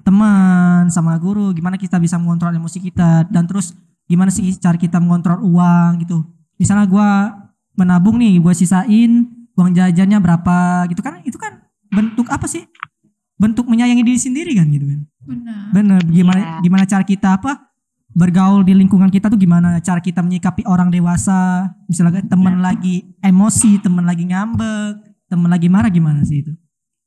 teman 0.00 0.88
sama 0.88 1.16
guru 1.20 1.52
gimana 1.52 1.76
kita 1.76 2.00
bisa 2.00 2.16
mengontrol 2.16 2.56
emosi 2.56 2.80
kita 2.80 3.28
dan 3.28 3.44
terus 3.44 3.76
gimana 4.08 4.32
sih 4.32 4.42
cara 4.58 4.74
kita 4.74 4.98
mengontrol 4.98 5.38
uang 5.44 6.02
gitu. 6.02 6.24
Misalnya 6.58 6.88
gua 6.90 7.08
menabung 7.78 8.18
nih 8.18 8.40
gua 8.42 8.50
sisain 8.56 9.28
uang 9.54 9.70
jajannya 9.76 10.18
berapa 10.18 10.88
gitu 10.90 11.00
kan 11.04 11.22
itu 11.22 11.38
kan 11.38 11.62
bentuk 11.92 12.26
apa 12.32 12.48
sih? 12.50 12.66
Bentuk 13.40 13.64
menyayangi 13.70 14.04
diri 14.04 14.20
sendiri 14.20 14.52
kan 14.58 14.66
gitu 14.68 14.84
kan? 14.84 15.00
Benar. 15.24 15.64
Bener, 15.72 16.00
gimana 16.10 16.40
Iya. 16.40 16.52
gimana 16.64 16.84
cara 16.88 17.04
kita 17.06 17.38
apa 17.40 17.69
bergaul 18.12 18.60
di 18.60 18.72
lingkungan 18.72 19.06
kita 19.06 19.26
tuh 19.26 19.36
gimana 19.36 19.78
cara 19.78 19.98
kita 19.98 20.18
menyikapi 20.18 20.62
orang 20.64 20.88
dewasa, 20.88 21.70
misalnya 21.84 22.22
temen 22.22 22.58
Iya. 22.58 22.64
lagi 22.64 22.94
emosi, 23.18 23.78
temen 23.78 24.02
lagi 24.02 24.24
ngambek, 24.24 24.94
temen 25.26 25.46
lagi 25.46 25.66
marah 25.66 25.88
gimana 25.88 26.20
sih 26.22 26.40
itu? 26.40 26.52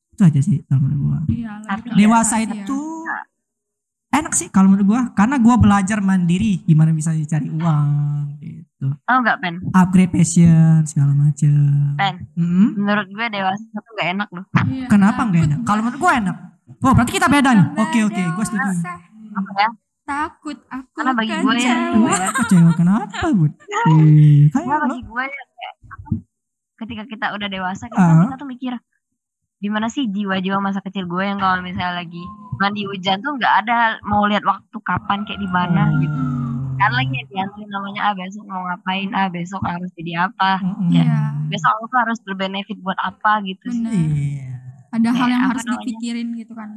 Itu 0.09 0.21
aja 0.23 0.39
sih 0.39 0.63
kalau 0.63 0.79
menurut 0.81 0.99
gua. 1.01 1.19
iya 1.27 1.51
lebih 1.59 1.91
Dewasa 1.97 2.35
ya. 2.37 2.53
itu 2.55 2.79
enak 4.11 4.31
sih 4.31 4.47
kalau 4.47 4.69
menurut 4.69 4.85
gua 4.85 5.01
karena 5.11 5.35
gua 5.37 5.55
belajar 5.57 5.97
mandiri 5.99 6.61
gimana 6.61 6.91
bisa 6.91 7.11
cari 7.19 7.49
uang 7.49 7.87
gitu. 8.37 8.93
tau 9.01 9.17
nggak 9.19 9.37
pen 9.39 9.53
Upgrade 9.71 10.11
passion 10.11 10.85
segala 10.85 11.11
macem. 11.11 11.51
pen 11.95 12.29
Mm-mm. 12.33 12.77
menurut 12.77 13.07
gue 13.07 13.25
dewasa 13.27 13.65
tuh 13.73 13.91
nggak 13.91 14.09
enak 14.13 14.29
loh 14.29 14.45
Iya, 14.63 14.85
Kenapa 14.85 15.17
takut 15.17 15.29
nggak 15.31 15.43
enak? 15.43 15.59
Kalau 15.63 15.81
menurut 15.81 15.99
gua 15.99 16.11
enak. 16.15 16.37
Oh 16.79 16.91
berarti 16.93 17.11
kita 17.11 17.27
beda 17.27 17.49
nih. 17.51 17.67
Oke 17.75 17.99
oke, 18.03 18.23
gua 18.33 18.45
setuju. 18.45 18.69
apa 19.33 19.51
ya 19.57 19.69
takut 20.03 20.57
aku 20.67 20.89
karena 20.93 21.11
bagi 21.13 21.31
kan 21.31 21.41
gue 21.41 21.53
ya 21.53 21.61
cewek. 21.63 21.93
dewasa 21.93 22.27
Kecewa 22.35 22.71
kenapa, 22.73 23.25
Bud? 23.29 23.53
Eh, 23.53 24.43
kayak 24.45 24.51
Karena 24.51 24.75
bagi 24.83 25.01
gue 25.01 25.23
ya 25.23 25.43
kayak 25.49 25.73
ketika 26.75 27.03
kita 27.05 27.25
udah 27.31 27.47
dewasa 27.47 27.83
kita, 27.85 28.03
Ah. 28.03 28.23
kita 28.25 28.35
tuh 28.35 28.45
mikir 28.45 28.73
di 29.57 29.69
mana 29.69 29.87
sih 29.87 30.03
jiwa-jiwa 30.05 30.59
masa 30.59 30.79
kecil 30.79 31.05
gue 31.05 31.23
yang 31.23 31.37
kalau 31.37 31.59
misalnya 31.59 31.95
lagi 31.97 32.19
mandi 32.57 32.83
hujan 32.83 33.17
tuh 33.17 33.31
nggak 33.33 33.53
ada 33.63 33.77
mau 34.03 34.23
lihat 34.23 34.43
waktu 34.43 34.77
kapan 34.81 35.23
kayak 35.23 35.39
di 35.39 35.47
mana 35.47 35.87
Oh. 35.87 35.97
gitu 35.97 36.19
kan 36.73 36.91
lagi 36.91 37.13
yang 37.13 37.27
diantuin 37.29 37.69
namanya 37.69 38.01
ah 38.03 38.13
besok 38.13 38.43
mau 38.43 38.59
ngapain 38.61 39.07
ah 39.11 39.27
besok 39.27 39.63
harus 39.63 39.87
jadi 39.93 40.27
apa 40.27 40.59
Mm-mm. 40.59 40.91
Iya. 40.91 41.15
besok 41.47 41.69
aku 41.71 41.85
tuh 41.87 41.99
harus 42.01 42.19
berbenefit 42.19 42.75
buat 42.77 42.97
apa 42.97 43.39
gitu 43.41 43.71
sih. 43.71 43.87
Iya. 43.87 44.51
ada 44.91 45.09
hal 45.09 45.27
yang 45.27 45.43
harus 45.47 45.63
namanya? 45.63 45.79
dipikirin 45.79 46.27
gitu 46.35 46.51
kan 46.51 46.69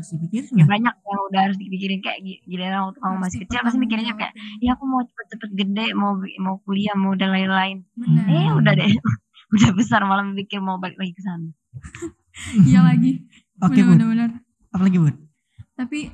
Harus 0.00 0.10
dipikirin 0.10 0.48
Ya, 0.50 0.64
banyak 0.64 0.94
yang 0.96 1.20
udah 1.22 1.40
harus 1.42 1.58
dipikirin 1.58 2.00
kayak 2.00 2.18
gi- 2.18 2.40
giliran 2.42 2.80
waktu 2.86 2.98
kamu 2.98 3.16
masih 3.18 3.38
kecil 3.42 3.60
pasti 3.60 3.78
mikirnya 3.78 4.12
kayak 4.14 4.32
ya 4.58 4.72
aku 4.72 4.84
mau 4.84 5.00
cepet-cepet 5.02 5.50
gede 5.54 5.86
mau 5.92 6.12
mau 6.38 6.56
kuliah 6.60 6.92
mau 6.94 7.12
dan 7.12 7.30
lain-lain 7.30 7.84
benar 7.94 8.24
eh 8.26 8.48
udah 8.50 8.72
deh 8.74 8.92
udah 9.52 9.70
besar 9.72 10.00
malah 10.02 10.24
mikir 10.24 10.58
mau 10.58 10.76
balik 10.76 10.96
lagi 10.96 11.12
ke 11.12 11.20
sana 11.20 11.52
iya 12.64 12.80
lagi 12.80 13.20
Oke, 13.60 13.76
Bud. 13.78 13.92
benar-benar 13.94 14.30
Apa 14.70 14.82
lagi, 14.82 14.96
Bud? 14.98 15.16
tapi 15.74 16.08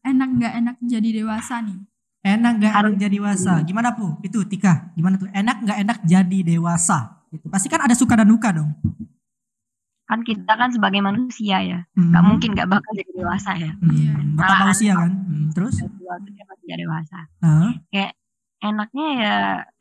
enak 0.00 0.28
nggak 0.32 0.52
enak 0.56 0.76
jadi 0.80 1.08
dewasa 1.16 1.60
nih 1.60 1.78
Enak 2.20 2.52
gak 2.56 2.66
enak 2.66 2.74
Harus- 2.74 2.98
jadi 2.98 3.14
dewasa? 3.14 3.52
Gimana, 3.62 3.94
Bu? 3.94 4.18
Itu 4.20 4.42
Tika. 4.42 4.90
Gimana 4.92 5.16
tuh? 5.16 5.30
Enak 5.30 5.62
gak 5.62 5.78
enak 5.78 5.98
jadi 6.02 6.38
dewasa? 6.44 7.22
Gitu. 7.30 7.46
Pasti 7.46 7.70
kan 7.70 7.78
ada 7.78 7.94
suka 7.94 8.18
dan 8.18 8.26
duka 8.26 8.50
dong. 8.50 8.74
Kan 10.08 10.24
kita 10.24 10.52
kan 10.56 10.72
sebagai 10.72 11.04
manusia 11.04 11.60
ya 11.60 11.80
Hmm. 11.92 12.10
nggak 12.10 12.24
mungkin 12.24 12.48
nggak 12.56 12.68
bakal 12.68 12.90
jadi 12.96 13.10
dewasa 13.12 13.50
ya 13.54 13.72
Hmm. 13.76 13.92
Iya. 13.92 14.12
Bertambah 14.38 14.64
Malah 14.64 14.74
usia 14.74 14.92
kan? 14.96 15.10
Hmm, 15.12 15.48
Terus? 15.52 15.74
Jadi 16.68 16.82
dewasa 16.84 17.18
Hah? 17.44 17.72
enaknya 18.58 19.06
ya 19.22 19.34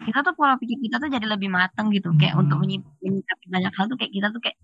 kita 0.05 0.21
tuh 0.21 0.33
pola 0.37 0.53
pikir 0.61 0.77
kita 0.77 1.01
tuh 1.01 1.09
jadi 1.09 1.25
lebih 1.25 1.49
matang 1.49 1.89
gitu 1.89 2.13
kayak 2.13 2.37
Hmm. 2.37 2.45
untuk 2.45 2.61
menyi- 2.61 2.85
menyikapi 3.01 3.45
banyak 3.49 3.73
hal 3.73 3.85
tuh 3.89 3.97
kayak 3.97 4.13
kita 4.13 4.27
tuh 4.29 4.41
kayak 4.43 4.57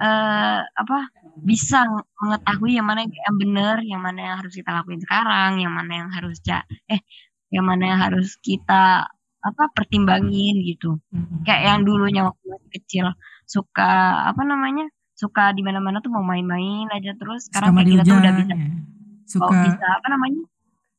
eh 0.00 0.60
apa 0.60 0.98
bisa 1.40 1.82
ng- 1.88 2.08
mengetahui 2.20 2.76
yang 2.78 2.86
mana 2.86 3.04
yang 3.04 3.36
benar 3.36 3.76
yang 3.82 4.00
mana 4.00 4.20
yang 4.22 4.36
harus 4.40 4.54
kita 4.54 4.70
lakuin 4.70 5.00
sekarang 5.00 5.60
yang 5.60 5.72
mana 5.72 5.92
yang 6.04 6.10
harus 6.12 6.38
ja 6.40 6.62
eh 6.86 7.00
yang 7.48 7.64
mana 7.64 7.84
yang 7.96 8.00
harus 8.00 8.36
kita 8.40 9.08
apa 9.44 9.68
pertimbangin 9.70 10.56
gitu 10.64 10.96
Hmm. 11.12 11.44
kayak 11.44 11.62
yang 11.62 11.80
dulunya 11.82 12.24
waktu 12.24 12.44
masih 12.48 12.70
kecil 12.72 13.06
suka 13.44 13.90
apa 14.26 14.40
namanya 14.42 14.88
suka 15.12 15.52
di 15.52 15.60
mana-mana 15.60 16.00
tuh 16.00 16.08
mau 16.08 16.24
main-main 16.24 16.88
aja 16.90 17.12
terus 17.14 17.46
sekarang 17.46 17.76
kayak 17.76 17.86
kita 17.86 18.02
tuh 18.02 18.16
udah 18.16 18.32
bisa 18.34 18.54
ya. 18.54 18.66
oh, 18.66 18.80
Suka 19.24 19.56
bisa 19.62 19.86
apa 19.94 20.06
namanya 20.08 20.42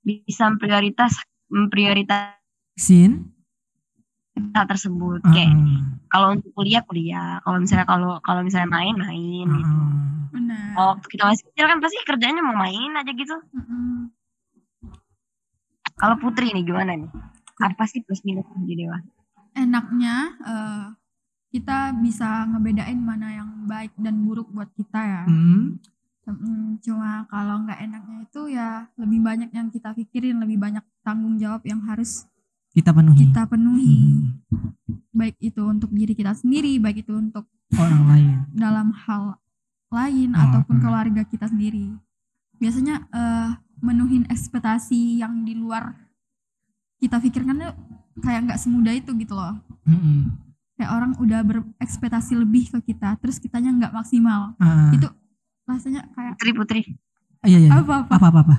bisa 0.01 0.45
prioritas 0.55 1.13
memprioritas 1.47 2.37
sin. 2.75 3.33
hal 4.53 4.65
tersebut 4.65 5.19
Ah, 5.21 5.31
kayak 5.31 5.51
kalau 6.07 6.27
untuk 6.31 6.51
kuliah 6.53 6.79
kuliah 6.81 7.39
kalau 7.41 7.57
misalnya 7.57 7.83
kalau 7.83 8.19
kalau 8.19 8.39
misalnya 8.39 8.69
main 8.69 8.93
main 8.93 9.47
ah, 9.47 9.55
gitu 9.55 9.73
ah. 9.73 9.89
benar 10.29 10.65
kalau 10.71 10.87
waktu 10.93 11.07
kita 11.09 11.23
masih 11.25 11.43
kecil 11.45 11.65
kan 11.65 11.79
pasti 11.79 11.97
kerjanya 12.03 12.41
mau 12.41 12.55
main 12.55 12.91
aja 12.93 13.09
gitu 13.09 13.35
Mm-mm. 13.51 14.11
kalau 15.95 16.15
putri 16.17 16.51
nih 16.51 16.63
gimana 16.63 16.93
nih 16.93 17.09
apa 17.57 17.83
sih 17.85 18.00
plus 18.00 18.21
minus 18.21 18.43
jadi 18.57 18.85
dewasa 18.85 19.09
enaknya 19.53 20.15
eh, 20.41 20.85
kita 21.50 21.77
bisa 21.95 22.27
ngebedain 22.45 22.97
mana 22.97 23.31
yang 23.33 23.50
baik 23.63 23.95
dan 23.95 24.19
buruk 24.19 24.50
buat 24.50 24.67
kita 24.71 25.00
ya 25.00 25.24
Hmm. 25.25 25.79
Mm, 26.25 26.81
cuma 26.81 27.21
kalau 27.25 27.62
nggak 27.62 27.79
enaknya 27.79 28.17
itu 28.24 28.41
ya 28.50 28.69
lebih 28.95 29.21
banyak 29.21 29.50
yang 29.51 29.69
kita 29.69 29.93
pikirin 29.93 30.35
lebih 30.35 30.57
banyak 30.57 30.81
tanggung 31.00 31.38
jawab 31.38 31.62
yang 31.63 31.77
harus 31.81 32.25
Kita 32.67 32.89
penuhi. 32.91 33.29
kita 33.29 33.45
penuhi 33.45 33.93
Hmm. 34.50 34.74
baik 35.12 35.38
itu 35.39 35.62
untuk 35.63 35.88
diri 35.89 36.12
kita 36.12 36.33
sendiri 36.33 36.75
baik 36.75 37.05
itu 37.05 37.13
untuk 37.13 37.45
Orang 37.71 38.03
lain. 38.05 38.41
dalam 38.51 38.89
hal 38.91 39.38
lain 39.88 40.33
Oh, 40.33 40.41
ataupun 40.41 40.75
hmm. 40.75 40.83
keluarga 40.83 41.21
kita 41.24 41.45
sendiri 41.45 41.93
biasanya 42.55 43.05
eh, 43.07 43.50
menuhin 43.79 44.25
ekspektasi 44.25 45.21
yang 45.21 45.45
di 45.45 45.53
luar 45.53 46.04
kita 47.05 47.17
pikirkan 47.19 47.55
tuh 47.55 47.74
kayak 48.17 48.39
nggak 48.43 48.57
semudah 48.57 48.91
itu 48.91 49.13
gitu 49.13 49.33
loh 49.33 49.53
Hmm. 49.83 50.33
kayak 50.74 50.89
orang 50.89 51.12
udah 51.15 51.39
berekspektasi 51.41 52.33
lebih 52.35 52.67
ke 52.69 52.81
kita 52.88 53.13
terus 53.15 53.38
kitanya 53.38 53.69
nggak 53.71 53.93
maksimal 53.93 54.57
Ah. 54.57 54.89
itu 54.89 55.05
rasanya 55.63 56.09
kayak 56.12 56.33
putri 56.35 56.51
putri 56.51 56.81
Iya 57.41 57.57
iya. 57.59 57.69
apa 57.71 58.01
apa 58.01 58.09
Apa 58.12 58.27
apa 58.27 58.39
apa. 58.41 58.55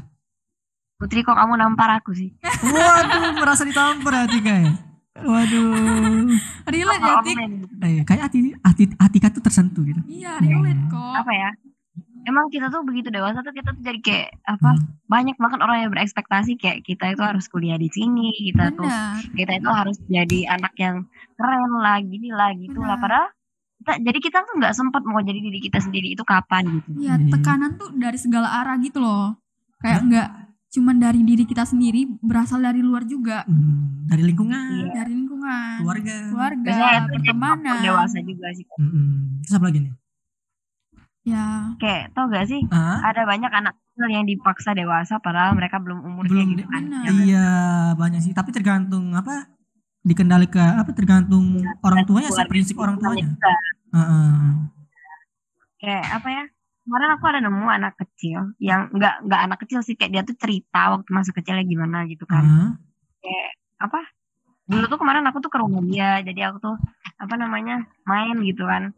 Putri 0.97 1.21
kok 1.21 1.35
kamu 1.35 1.59
nampar 1.59 1.91
aku 1.93 2.15
sih? 2.15 2.31
Waduh, 2.41 3.35
merasa 3.37 3.63
ditampar 3.63 4.15
hati 4.17 4.39
kayak. 4.39 4.73
Waduh. 5.19 6.31
relate 6.65 7.03
ya 7.03 7.15
Tik. 7.21 7.37
Eh, 7.83 8.01
kayak 8.03 8.23
hati 8.25 8.39
hati 8.57 8.83
Atika 8.97 9.29
tuh 9.29 9.43
tersentuh 9.43 9.83
gitu. 9.83 9.99
iya 10.07 10.39
relate 10.39 10.87
kok 10.87 11.15
Apa 11.19 11.33
ya? 11.33 11.51
Emang 12.27 12.51
kita 12.51 12.67
tuh 12.69 12.83
begitu 12.83 13.07
dewasa 13.09 13.39
tuh 13.39 13.55
kita 13.55 13.71
tuh 13.71 13.83
jadi 13.83 14.01
kayak 14.03 14.29
apa? 14.45 14.75
Hmm. 14.75 14.99
Banyak 15.07 15.39
banget 15.39 15.59
orang 15.63 15.79
yang 15.81 15.91
berekspektasi 15.91 16.59
kayak 16.59 16.83
kita 16.83 17.15
itu 17.15 17.23
harus 17.23 17.47
kuliah 17.47 17.79
di 17.79 17.87
sini, 17.87 18.35
kita 18.35 18.75
tuh 18.75 18.83
benar 18.83 19.23
kita 19.31 19.53
itu 19.55 19.69
harus 19.71 19.97
jadi 20.05 20.39
anak 20.51 20.75
yang 20.75 21.07
keren 21.33 21.73
lah, 21.79 22.03
gini 22.03 22.29
lah, 22.29 22.51
gitu 22.53 22.79
lah. 22.79 22.99
Padahal 22.99 23.31
kita, 23.79 23.93
jadi 24.03 24.19
kita 24.19 24.39
tuh 24.43 24.55
nggak 24.59 24.75
sempat 24.75 25.07
mau 25.07 25.23
jadi 25.23 25.39
diri 25.39 25.61
kita 25.61 25.79
sendiri 25.79 26.11
itu 26.11 26.27
kapan 26.27 26.67
gitu. 26.75 26.99
Iya, 26.99 27.15
Iya. 27.15 27.31
tekanan 27.31 27.79
tuh 27.79 27.95
dari 27.95 28.19
segala 28.19 28.59
arah 28.59 28.75
gitu 28.77 28.99
loh. 28.99 29.39
Kayak 29.79 30.01
nggak 30.03 30.29
cuman 30.67 30.97
dari 30.99 31.23
diri 31.23 31.47
kita 31.47 31.63
sendiri, 31.63 32.11
berasal 32.19 32.59
dari 32.59 32.83
luar 32.83 33.07
juga. 33.07 33.47
Hmm, 33.47 34.03
dari 34.05 34.27
lingkungan, 34.27 34.83
Iya. 34.83 34.93
Dari 34.99 35.13
lingkungan, 35.15 35.75
keluarga. 35.79 36.17
keluarga, 36.27 36.67
Biasanya 36.67 37.01
pertemanan. 37.07 37.77
dewasa 37.81 38.19
juga 38.19 38.49
sih. 38.51 38.67
Mm-mm. 38.75 39.41
Terus 39.41 39.55
apa 39.55 39.67
lagi 39.71 39.79
nih? 39.87 39.93
Ya, 41.27 41.75
Kayak 41.83 42.15
tau 42.15 42.31
gak 42.31 42.47
sih? 42.47 42.63
Ada 42.71 43.27
banyak 43.27 43.51
anak 43.51 43.75
kecil 43.75 44.07
yang 44.15 44.25
dipaksa 44.31 44.79
dewasa 44.79 45.19
padahal 45.19 45.59
mereka 45.59 45.83
belum 45.83 45.99
umurnya 46.07 46.47
Belum 46.47 46.49
gitu 46.55 46.65
kan. 46.71 46.83
Benar. 46.87 47.03
Ya 47.03 47.11
iya 47.27 47.47
banyak 47.99 48.21
sih. 48.23 48.31
Tapi 48.31 48.55
tergantung 48.55 49.11
apa? 49.11 49.51
Dikendalikan 50.07 50.79
apa? 50.79 50.95
Tergantung 50.95 51.67
orang 51.83 52.07
tuanya, 52.07 52.31
sih, 52.31 52.47
prinsip 52.47 52.79
orang 52.79 53.03
tuanya. 53.03 53.27
juga. 53.27 53.55
Heeh. 53.91 54.31
Kayak 55.83 56.07
apa 56.23 56.29
ya? 56.31 56.45
Kemarin 56.87 57.11
aku 57.19 57.25
ada 57.27 57.41
nemu 57.43 57.67
anak 57.67 57.95
kecil 57.99 58.55
yang 58.63 58.87
nggak 58.95 59.27
nggak 59.27 59.41
anak 59.51 59.59
kecil 59.67 59.83
sih 59.83 59.99
kayak 59.99 60.15
dia 60.15 60.23
tuh 60.23 60.39
cerita 60.39 60.95
waktu 60.95 61.11
masa 61.11 61.35
kecilnya 61.35 61.67
gimana 61.67 62.07
gitu 62.07 62.23
kan. 62.31 62.47
Ah, 62.47 62.71
Kayak 63.19 63.51
apa? 63.83 64.01
Dulu 64.71 64.87
tuh 64.87 64.99
kemarin 65.03 65.27
aku 65.27 65.43
tuh 65.43 65.51
ke 65.51 65.59
rumah 65.59 65.83
dia, 65.83 66.23
jadi 66.23 66.55
aku 66.55 66.63
tuh 66.63 66.77
apa 67.19 67.35
namanya 67.35 67.83
main 68.07 68.39
gitu 68.47 68.63
kan. 68.63 68.95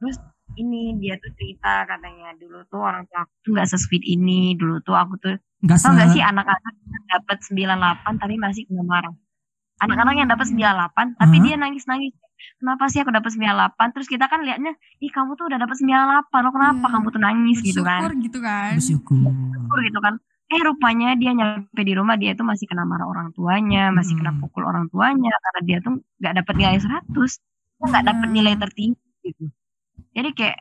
Terus 0.00 0.16
ini 0.56 0.96
dia 0.96 1.14
tuh 1.16 1.30
cerita 1.32 1.84
katanya 1.84 2.32
dulu 2.34 2.64
tuh 2.66 2.80
orang 2.80 3.04
tua 3.06 3.22
aku 3.22 3.32
tuh 3.40 3.50
nggak 3.52 3.68
sesweet 3.68 4.04
ini, 4.04 4.52
dulu 4.52 4.80
tuh 4.80 4.92
aku 4.92 5.14
tuh 5.16 5.34
nggak 5.58 5.78
tau 5.78 5.92
nggak 5.92 6.08
se- 6.08 6.12
sih 6.12 6.22
anak-anak 6.22 6.74
yang 6.82 7.04
dapat 7.08 7.38
98 7.42 8.16
tapi 8.16 8.34
masih 8.36 8.62
kena 8.64 8.82
marah. 8.82 9.14
Anak-anak 9.76 10.14
yang 10.16 10.28
dapat 10.28 10.46
98 10.48 11.14
tapi 11.14 11.36
Hah? 11.36 11.42
dia 11.42 11.54
nangis-nangis. 11.56 12.12
Kenapa 12.56 12.84
sih 12.86 13.00
aku 13.00 13.10
dapat 13.10 13.30
98? 13.30 13.92
Terus 13.92 14.06
kita 14.06 14.24
kan 14.24 14.40
lihatnya, 14.40 14.72
ih 14.98 15.08
kamu 15.08 15.34
tuh 15.34 15.46
udah 15.46 15.58
dapat 15.58 15.76
98, 15.76 16.40
lo 16.40 16.50
kenapa 16.50 16.80
Iya. 16.82 16.92
kamu 16.92 17.06
tuh 17.10 17.20
nangis 17.20 17.58
gitu 17.60 17.80
kan? 17.82 18.00
bersyukur 18.02 18.12
gitu 18.22 18.38
kan. 18.40 18.72
bersyukur. 18.74 19.20
Syukur 19.26 19.78
gitu 19.82 20.00
kan. 20.00 20.14
Eh 20.46 20.60
rupanya 20.62 21.08
dia 21.14 21.32
nyampe 21.32 21.80
di 21.80 21.92
rumah 21.92 22.14
dia 22.14 22.32
tuh 22.32 22.44
masih 22.44 22.64
kena 22.64 22.82
marah 22.82 23.04
orang 23.04 23.32
tuanya, 23.32 23.90
masih 23.90 24.14
kena 24.14 24.30
Hmm. 24.30 24.40
pukul 24.40 24.62
orang 24.62 24.86
tuanya 24.86 25.32
karena 25.34 25.60
dia 25.62 25.78
tuh 25.80 25.92
nggak 26.16 26.34
dapat 26.36 26.54
nilai 26.54 26.78
100. 26.78 27.30
Dia 27.74 27.84
nggak 27.84 28.04
dapat 28.06 28.26
Iya. 28.26 28.34
nilai 28.34 28.54
tertinggi 28.56 29.00
gitu. 29.22 29.44
Jadi 30.16 30.30
kayak 30.32 30.58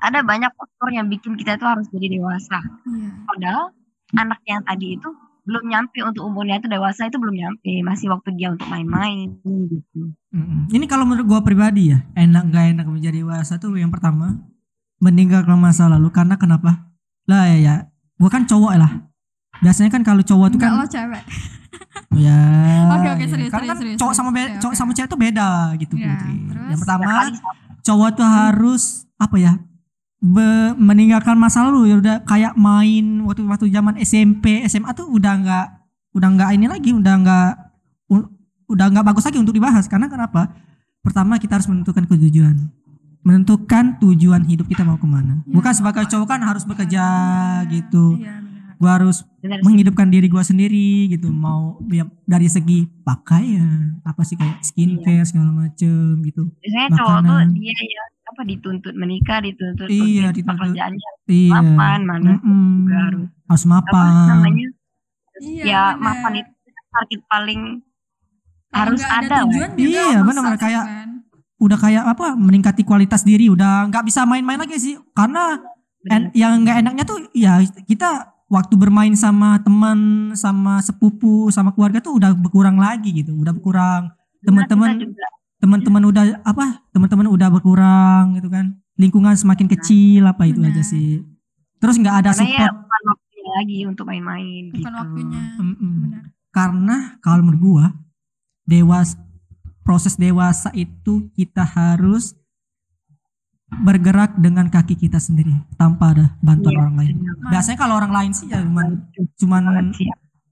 ada 0.00 0.24
banyak 0.24 0.48
faktor 0.54 0.88
yang 0.88 1.06
bikin 1.06 1.36
kita 1.36 1.60
itu 1.60 1.66
harus 1.68 1.84
jadi 1.92 2.16
dewasa. 2.16 2.58
Iya. 2.88 3.10
Padahal 3.28 3.64
anak 4.16 4.40
yang 4.48 4.64
tadi 4.64 4.96
itu 4.96 5.08
belum 5.44 5.64
nyampe 5.64 6.00
untuk 6.04 6.28
umurnya 6.28 6.60
itu 6.60 6.68
dewasa 6.68 7.08
itu 7.08 7.16
belum 7.16 7.32
nyampe, 7.32 7.80
masih 7.80 8.12
waktu 8.12 8.36
dia 8.36 8.52
untuk 8.52 8.68
main-main 8.68 9.32
gitu. 9.44 10.12
Mm-mm. 10.32 10.68
Ini 10.68 10.84
kalau 10.84 11.08
menurut 11.08 11.24
gua 11.24 11.40
pribadi 11.40 11.88
ya, 11.92 12.04
enak 12.12 12.52
gak 12.52 12.64
enak 12.76 12.86
menjadi 12.88 13.24
dewasa 13.24 13.56
tuh 13.56 13.72
yang 13.76 13.88
pertama 13.88 14.36
meninggalkan 15.00 15.56
masa 15.56 15.88
lalu 15.88 16.12
karena 16.12 16.36
kenapa? 16.36 16.88
Lah 17.24 17.48
ya, 17.48 17.56
ya 17.60 17.74
gua 18.20 18.28
kan 18.28 18.44
cowok 18.44 18.76
lah. 18.76 18.92
Biasanya 19.64 19.88
kan 19.88 20.04
kalau 20.04 20.20
cowok 20.20 20.52
tuh 20.52 20.60
kan 20.60 20.72
lo 20.76 20.84
cewek. 20.84 21.22
ya. 22.28 22.40
Oke, 22.92 23.08
oke, 23.08 23.24
ya. 23.24 23.28
serius, 23.32 23.50
Karena 23.50 23.64
serius, 23.64 23.68
kan 23.72 23.76
serius, 23.80 23.98
cowok 23.98 24.12
serius. 24.12 24.20
sama 24.20 24.30
be- 24.36 24.56
cowok 24.60 24.74
sama 24.76 24.92
cewek 24.92 25.08
tuh 25.08 25.20
beda 25.20 25.48
gitu 25.80 25.94
Putri. 25.96 26.34
terus? 26.52 26.68
Yang 26.76 26.80
pertama, 26.84 27.12
cowok 27.88 28.20
tuh 28.20 28.28
harus 28.28 29.08
apa 29.16 29.36
ya? 29.40 29.56
be- 30.18 30.74
meninggalkan 30.76 31.38
masa 31.38 31.62
lalu 31.66 31.94
ya 31.94 31.96
udah 31.98 32.16
kayak 32.26 32.54
main 32.58 33.22
waktu 33.24 33.46
waktu 33.46 33.66
zaman 33.70 33.94
SMP, 34.02 34.66
SMA 34.66 34.90
tuh 34.94 35.06
udah 35.08 35.34
nggak 35.38 35.66
udah 36.18 36.28
nggak 36.34 36.50
ini 36.58 36.66
lagi, 36.66 36.90
udah 36.90 37.14
nggak 37.22 37.50
udah 38.68 38.86
nggak 38.92 39.06
bagus 39.06 39.24
lagi 39.24 39.38
untuk 39.40 39.54
dibahas 39.54 39.86
karena 39.86 40.10
kenapa? 40.10 40.50
Pertama 41.00 41.38
kita 41.38 41.56
harus 41.56 41.70
menentukan 41.70 42.04
tujuan, 42.04 42.56
menentukan 43.22 43.96
tujuan 44.02 44.42
hidup 44.44 44.66
kita 44.66 44.82
mau 44.82 44.98
ke 44.98 45.06
mana. 45.06 45.40
Ya. 45.46 45.54
Bukan 45.54 45.72
sebagai 45.72 46.04
cowok 46.10 46.26
kan 46.26 46.40
harus 46.42 46.66
bekerja 46.66 47.06
gitu. 47.70 48.18
Iya, 48.18 48.42
benar. 48.78 48.80
Gua 48.80 48.90
harus 48.94 49.16
bener 49.38 49.58
menghidupkan 49.60 50.06
diri 50.06 50.26
gua 50.26 50.40
sendiri 50.40 50.88
gitu. 51.08 51.28
Mau 51.28 51.82
ya, 51.88 52.06
dari 52.24 52.46
segi 52.46 52.86
pakaian, 53.02 53.98
apa 54.02 54.22
sih 54.22 54.34
kayak 54.34 54.62
skincare 54.62 55.24
segala 55.24 55.50
macem 55.50 56.22
gitu. 56.22 56.46
Biasanya 56.56 56.88
cowok 56.94 57.18
tuh 57.20 57.38
dia 57.52 57.74
ya 57.76 58.02
apa 58.24 58.42
dituntut 58.44 58.94
menikah, 58.94 59.40
dituntut 59.40 59.88
Iya, 59.88 60.28
untuk 60.28 60.36
dituntut. 60.36 60.52
pekerjaannya 60.54 61.08
Iya. 61.26 61.52
mapan, 61.54 61.98
mana 62.04 62.30
Mm-mm. 62.36 62.64
juga 62.78 62.98
harus 63.02 63.26
harus 63.44 63.64
apa 63.64 63.74
mapan. 63.74 64.28
namanya? 64.30 64.66
Iya, 65.38 65.62
ya 65.64 65.82
benar. 65.88 66.02
mapan 66.04 66.32
itu 66.36 66.50
target 66.88 67.20
paling 67.26 67.60
Kalau 68.68 68.78
harus 68.84 69.02
ada 69.02 69.26
lah. 69.26 69.38
tujuan 69.42 69.70
juga 69.72 69.80
Iya, 69.80 70.04
sih, 70.20 70.58
kayak- 70.60 70.86
kan. 70.86 71.08
Udah 71.58 71.74
kayak 71.74 72.04
apa? 72.06 72.26
Meningkati 72.32 72.82
kualitas 72.82 73.22
diri. 73.22 73.48
Udah 73.48 73.88
nggak 73.88 74.04
bisa 74.04 74.22
main-main 74.22 74.60
lagi 74.60 74.78
sih. 74.78 74.94
Karena 75.10 75.58
en- 76.06 76.30
yang 76.30 76.62
nggak 76.62 76.78
enaknya 76.78 77.02
tuh 77.02 77.18
ya 77.32 77.58
kita 77.82 78.30
waktu 78.48 78.74
bermain 78.80 79.12
sama 79.12 79.60
teman, 79.60 80.32
sama 80.32 80.80
sepupu, 80.80 81.52
sama 81.52 81.70
keluarga 81.76 82.00
tuh 82.00 82.16
udah 82.16 82.32
berkurang 82.32 82.80
lagi 82.80 83.22
gitu. 83.22 83.36
Udah 83.36 83.52
berkurang. 83.52 84.12
Teman-teman 84.40 84.96
Kita 84.96 85.04
juga 85.04 85.26
teman-teman 85.58 86.02
udah 86.08 86.24
apa? 86.42 86.82
Teman-teman 86.90 87.28
udah 87.28 87.48
berkurang 87.52 88.40
gitu 88.40 88.48
kan. 88.48 88.74
Lingkungan 88.98 89.36
semakin 89.36 89.68
kecil 89.70 90.26
apa 90.26 90.48
itu 90.48 90.58
Benar. 90.64 90.74
aja 90.74 90.82
sih. 90.82 91.22
Terus 91.78 91.94
nggak 92.00 92.16
ada 92.24 92.30
karena 92.34 92.44
ya 92.48 92.66
support. 92.66 92.74
bukan 92.82 93.02
waktunya 93.14 93.52
lagi 93.54 93.78
untuk 93.86 94.04
main-main 94.08 94.62
bukan 94.74 94.80
gitu. 94.80 94.98
waktunya. 94.98 95.42
Mm-mm. 95.60 95.94
Benar. 96.08 96.24
Karena 96.50 96.96
kalau 97.22 97.42
menurut 97.46 97.62
gua 97.62 97.86
dewas 98.66 99.14
proses 99.86 100.18
dewasa 100.18 100.72
itu 100.74 101.30
kita 101.36 101.62
harus 101.62 102.34
bergerak 103.70 104.32
dengan 104.34 104.66
kaki 104.66 104.96
kita 104.96 105.16
sendiri 105.16 105.52
tanpa 105.74 106.10
ada 106.10 106.26
bantuan 106.38 106.72
Iya, 106.72 106.80
orang 106.80 106.96
lain. 106.96 107.14
benar 107.16 107.34
Biasanya 107.50 107.78
kalau 107.78 107.94
orang 107.94 108.12
lain 108.12 108.32
sih 108.32 108.46
ya 108.46 108.58
cuman 108.58 108.86
cuman 109.36 109.62
banget 109.62 109.86
sih. 109.94 110.08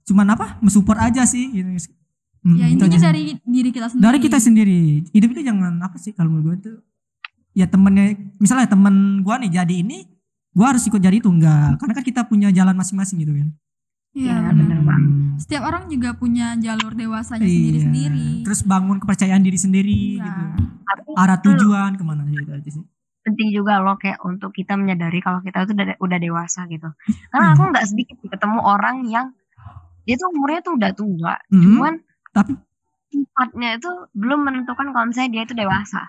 cuman 0.06 0.26
apa? 0.30 0.46
mensupport 0.60 0.98
aja 1.02 1.22
sih 1.24 1.44
gitu. 1.50 1.68
Hmm, 2.40 2.54
Ya 2.54 2.66
itu 2.68 2.78
intinya 2.78 3.10
dari 3.10 3.34
diri 3.42 3.70
kita 3.70 3.86
sendiri. 3.88 4.04
dari 4.04 4.18
kita 4.20 4.38
sendiri. 4.38 4.80
Hidup 5.10 5.28
itu 5.30 5.40
jangan 5.42 5.74
apa 5.80 5.96
sih 5.96 6.12
kalau 6.12 6.30
menurut 6.30 6.46
gua 6.46 6.56
tuh 6.62 6.76
ya 7.52 7.64
temennya 7.64 8.06
misalnya 8.36 8.68
temen 8.68 8.94
gua 9.20 9.36
nih 9.36 9.50
jadi 9.54 9.74
ini 9.80 10.06
gua 10.52 10.70
harus 10.70 10.84
ikut 10.84 10.96
jadi 10.98 11.16
itu 11.16 11.26
enggak 11.26 11.76
karena 11.76 11.92
kan 11.92 12.04
kita 12.04 12.20
punya 12.22 12.48
jalan 12.50 12.72
masing-masing 12.72 13.18
gitu 13.18 13.32
kan. 13.32 13.48
Iya, 14.12 14.32
Iya, 14.34 14.48
benar. 14.50 14.80
banget. 14.82 15.10
Setiap 15.38 15.62
orang 15.64 15.84
juga 15.86 16.12
punya 16.12 16.56
jalur 16.56 16.92
dewasanya 16.92 17.42
Iya. 17.42 17.50
sendiri-sendiri. 17.50 18.28
Terus 18.42 18.60
bangun 18.62 18.96
kepercayaan 18.96 19.40
diri 19.40 19.58
sendiri 19.58 20.00
Iya. 20.16 20.24
gitu. 20.24 20.62
Arah 21.12 21.36
itu 21.36 21.48
tujuan 21.50 21.92
ke 21.92 22.04
mana 22.04 22.22
gitu 22.26 22.48
aja 22.50 22.70
sih. 22.70 22.84
Penting 23.26 23.50
juga 23.50 23.82
loh 23.82 23.98
kayak 23.98 24.22
untuk 24.22 24.54
kita 24.54 24.78
menyadari 24.78 25.18
kalau 25.18 25.42
kita 25.42 25.66
itu 25.66 25.74
udah, 25.74 25.98
udah 25.98 26.18
dewasa 26.22 26.70
gitu. 26.70 26.86
Karena 27.28 27.52
aku 27.52 27.62
nggak 27.74 27.86
sedikit 27.90 28.16
ketemu 28.22 28.58
orang 28.62 29.02
yang 29.10 29.34
dia 30.06 30.14
tuh 30.14 30.30
umurnya 30.30 30.60
tuh 30.62 30.74
udah 30.78 30.90
tua, 30.94 31.34
Hmm, 31.50 31.62
cuman 31.66 31.94
tapi 32.30 32.54
sifatnya 33.10 33.74
itu 33.74 33.90
belum 34.14 34.40
menentukan 34.46 34.94
kalau 34.94 35.06
misalnya 35.10 35.30
dia 35.34 35.42
itu 35.42 35.54
dewasa. 35.58 36.06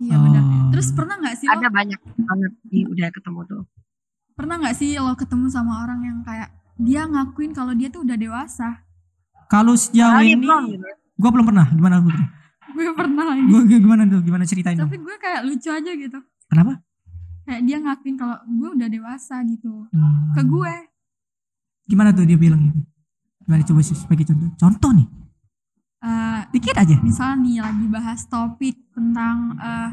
Iya 0.00 0.16
benar. 0.16 0.40
Oh. 0.40 0.68
Terus 0.72 0.88
pernah 0.96 1.16
nggak 1.20 1.36
sih 1.36 1.46
lo 1.48 1.60
Ada 1.60 1.68
banyak 1.68 2.00
banget 2.00 2.52
di 2.64 2.80
udah 2.84 3.08
ketemu 3.12 3.40
tuh. 3.44 3.62
pernah 4.32 4.56
nggak 4.60 4.76
sih 4.76 4.96
lo 4.96 5.12
ketemu 5.12 5.46
sama 5.48 5.84
orang 5.84 6.00
yang 6.04 6.18
kayak 6.20 6.48
dia 6.76 7.04
ngakuin 7.04 7.52
kalau 7.52 7.72
dia 7.72 7.88
tuh 7.88 8.04
udah 8.04 8.16
dewasa? 8.16 8.84
kalau 9.46 9.78
sejauh 9.78 10.20
ini 10.20 10.42
belum 10.42 10.74
gitu. 10.74 10.82
gue 11.16 11.30
belum 11.30 11.46
pernah 11.46 11.66
gimana 11.70 12.02
Putri? 12.02 12.24
Gue 12.76 12.92
pernah 12.92 13.24
lagi. 13.30 13.42
Gue 13.46 13.62
gimana 13.78 14.02
tuh? 14.04 14.20
Gimana 14.20 14.42
ceritain? 14.44 14.76
Tapi 14.76 14.96
gue 14.98 15.16
kayak 15.16 15.40
lucu 15.46 15.70
aja 15.70 15.92
gitu. 15.94 16.18
Kenapa? 16.46 16.72
Kayak 17.42 17.62
dia 17.62 17.76
ngakuin 17.78 18.16
kalau 18.16 18.36
gue 18.42 18.70
udah 18.74 18.88
dewasa 18.88 19.38
gitu. 19.46 19.86
Hmm. 19.90 20.34
Ke 20.34 20.42
gue. 20.42 20.74
Gimana 21.86 22.10
tuh 22.10 22.26
dia 22.26 22.34
bilang 22.34 22.58
gitu? 22.60 22.80
Gimana 23.46 23.62
coba 23.62 23.80
sih 23.80 23.94
sebagai 23.94 24.26
contoh? 24.26 24.50
Contoh 24.58 24.90
nih, 24.90 25.06
eh 26.02 26.40
dikit 26.50 26.74
aja. 26.74 26.98
misalnya 26.98 27.36
nih 27.38 27.56
lagi 27.62 27.86
bahas 27.86 28.20
topik 28.26 28.74
tentang 28.90 29.54
eh 29.56 29.90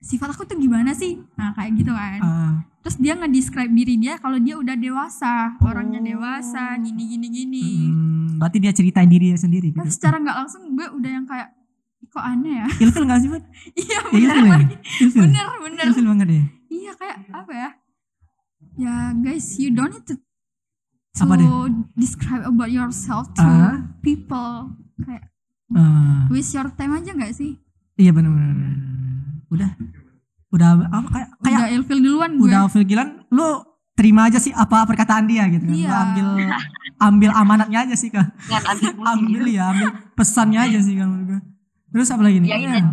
sifat 0.00 0.32
aku 0.32 0.48
tuh 0.48 0.56
gimana 0.56 0.96
sih? 0.96 1.20
Nah 1.36 1.52
kayak 1.52 1.76
gitu 1.76 1.92
kan. 1.92 2.20
Ah, 2.22 2.54
Terus 2.80 2.96
dia 2.96 3.12
nge-describe 3.12 3.68
diri 3.68 4.00
dia 4.00 4.16
kalau 4.16 4.40
dia 4.40 4.56
udah 4.56 4.72
dewasa, 4.72 5.58
orangnya 5.60 6.00
dewasa, 6.00 6.78
gini 6.80 7.04
gini 7.04 7.26
gini. 7.28 7.66
hmm, 7.84 8.40
berarti 8.40 8.56
dia 8.56 8.72
ceritain 8.72 9.10
dirinya 9.10 9.36
sendiri 9.36 9.74
gitu. 9.74 9.82
Tapi 9.82 9.92
secara 9.92 10.16
nggak 10.16 10.36
langsung 10.40 10.62
gue 10.72 10.86
udah 10.88 11.10
yang 11.10 11.26
kayak 11.28 11.52
"Ih, 11.52 11.57
kok 12.08 12.20
aneh 12.20 12.54
ya? 12.56 12.66
Ilfil 12.78 13.04
gak 13.04 13.18
sih, 13.18 13.28
Bud? 13.28 13.44
iya 13.78 13.98
Ya, 13.98 14.10
ilfil 14.10 14.28
bener 14.28 14.44
ya? 14.44 14.52
lagi. 14.54 14.76
Ilfil. 14.98 15.20
Bener 15.22 15.46
bener. 15.58 15.84
Ilfil 15.84 16.06
banget 16.06 16.28
ya. 16.28 16.44
Iya 16.68 16.92
kayak 16.94 17.16
apa 17.30 17.52
ya? 17.54 17.68
Ya 18.74 18.94
guys, 19.12 19.46
you 19.56 19.70
don't 19.70 19.90
need 19.90 20.04
to 20.04 20.14
to 21.14 21.22
Apa 21.22 21.34
deh? 21.34 21.48
describe 21.94 22.42
about 22.42 22.70
yourself 22.70 23.26
to 23.32 23.42
Ah. 23.42 23.82
people 24.00 24.72
kayak 24.98 25.26
Eh, 25.68 26.20
waste 26.30 26.54
your 26.54 26.72
time 26.72 26.94
aja 26.94 27.12
nggak 27.12 27.28
sih 27.30 27.60
iya 27.94 28.08
benar-benar. 28.08 28.72
Udah. 29.48 29.70
Udah 30.48 30.68
apa 30.80 31.08
kayak 31.10 31.28
kayak 31.38 31.58
udah 31.60 31.68
ilfil 31.74 31.98
duluan 31.98 32.30
gue 32.34 32.48
udah 32.48 32.64
Gillan 32.80 33.08
lu 33.28 33.60
terima 33.92 34.24
aja 34.24 34.38
sih 34.38 34.48
apa 34.48 34.86
perkataan 34.86 35.26
dia 35.26 35.44
gitu 35.46 35.60
kan. 35.60 35.68
Lu 35.68 35.76
Iya. 35.76 35.92
ambil 35.92 36.26
ambil 36.98 37.30
amanatnya 37.32 37.78
aja 37.84 37.94
sih 37.94 38.08
kan. 38.08 38.32
Ambil 39.04 39.44
ya, 39.52 39.68
ambil 39.68 39.88
pesannya 40.14 40.60
aja 40.62 40.78
sih 40.80 40.94
kan 40.94 41.04
menurut 41.04 41.26
gua. 41.28 41.40
Terus 41.98 42.08
apa 42.08 42.22
lagi 42.22 42.38
nih? 42.38 42.48
Ya, 42.48 42.56
Ya. 42.56 42.70
gitu. 42.78 42.88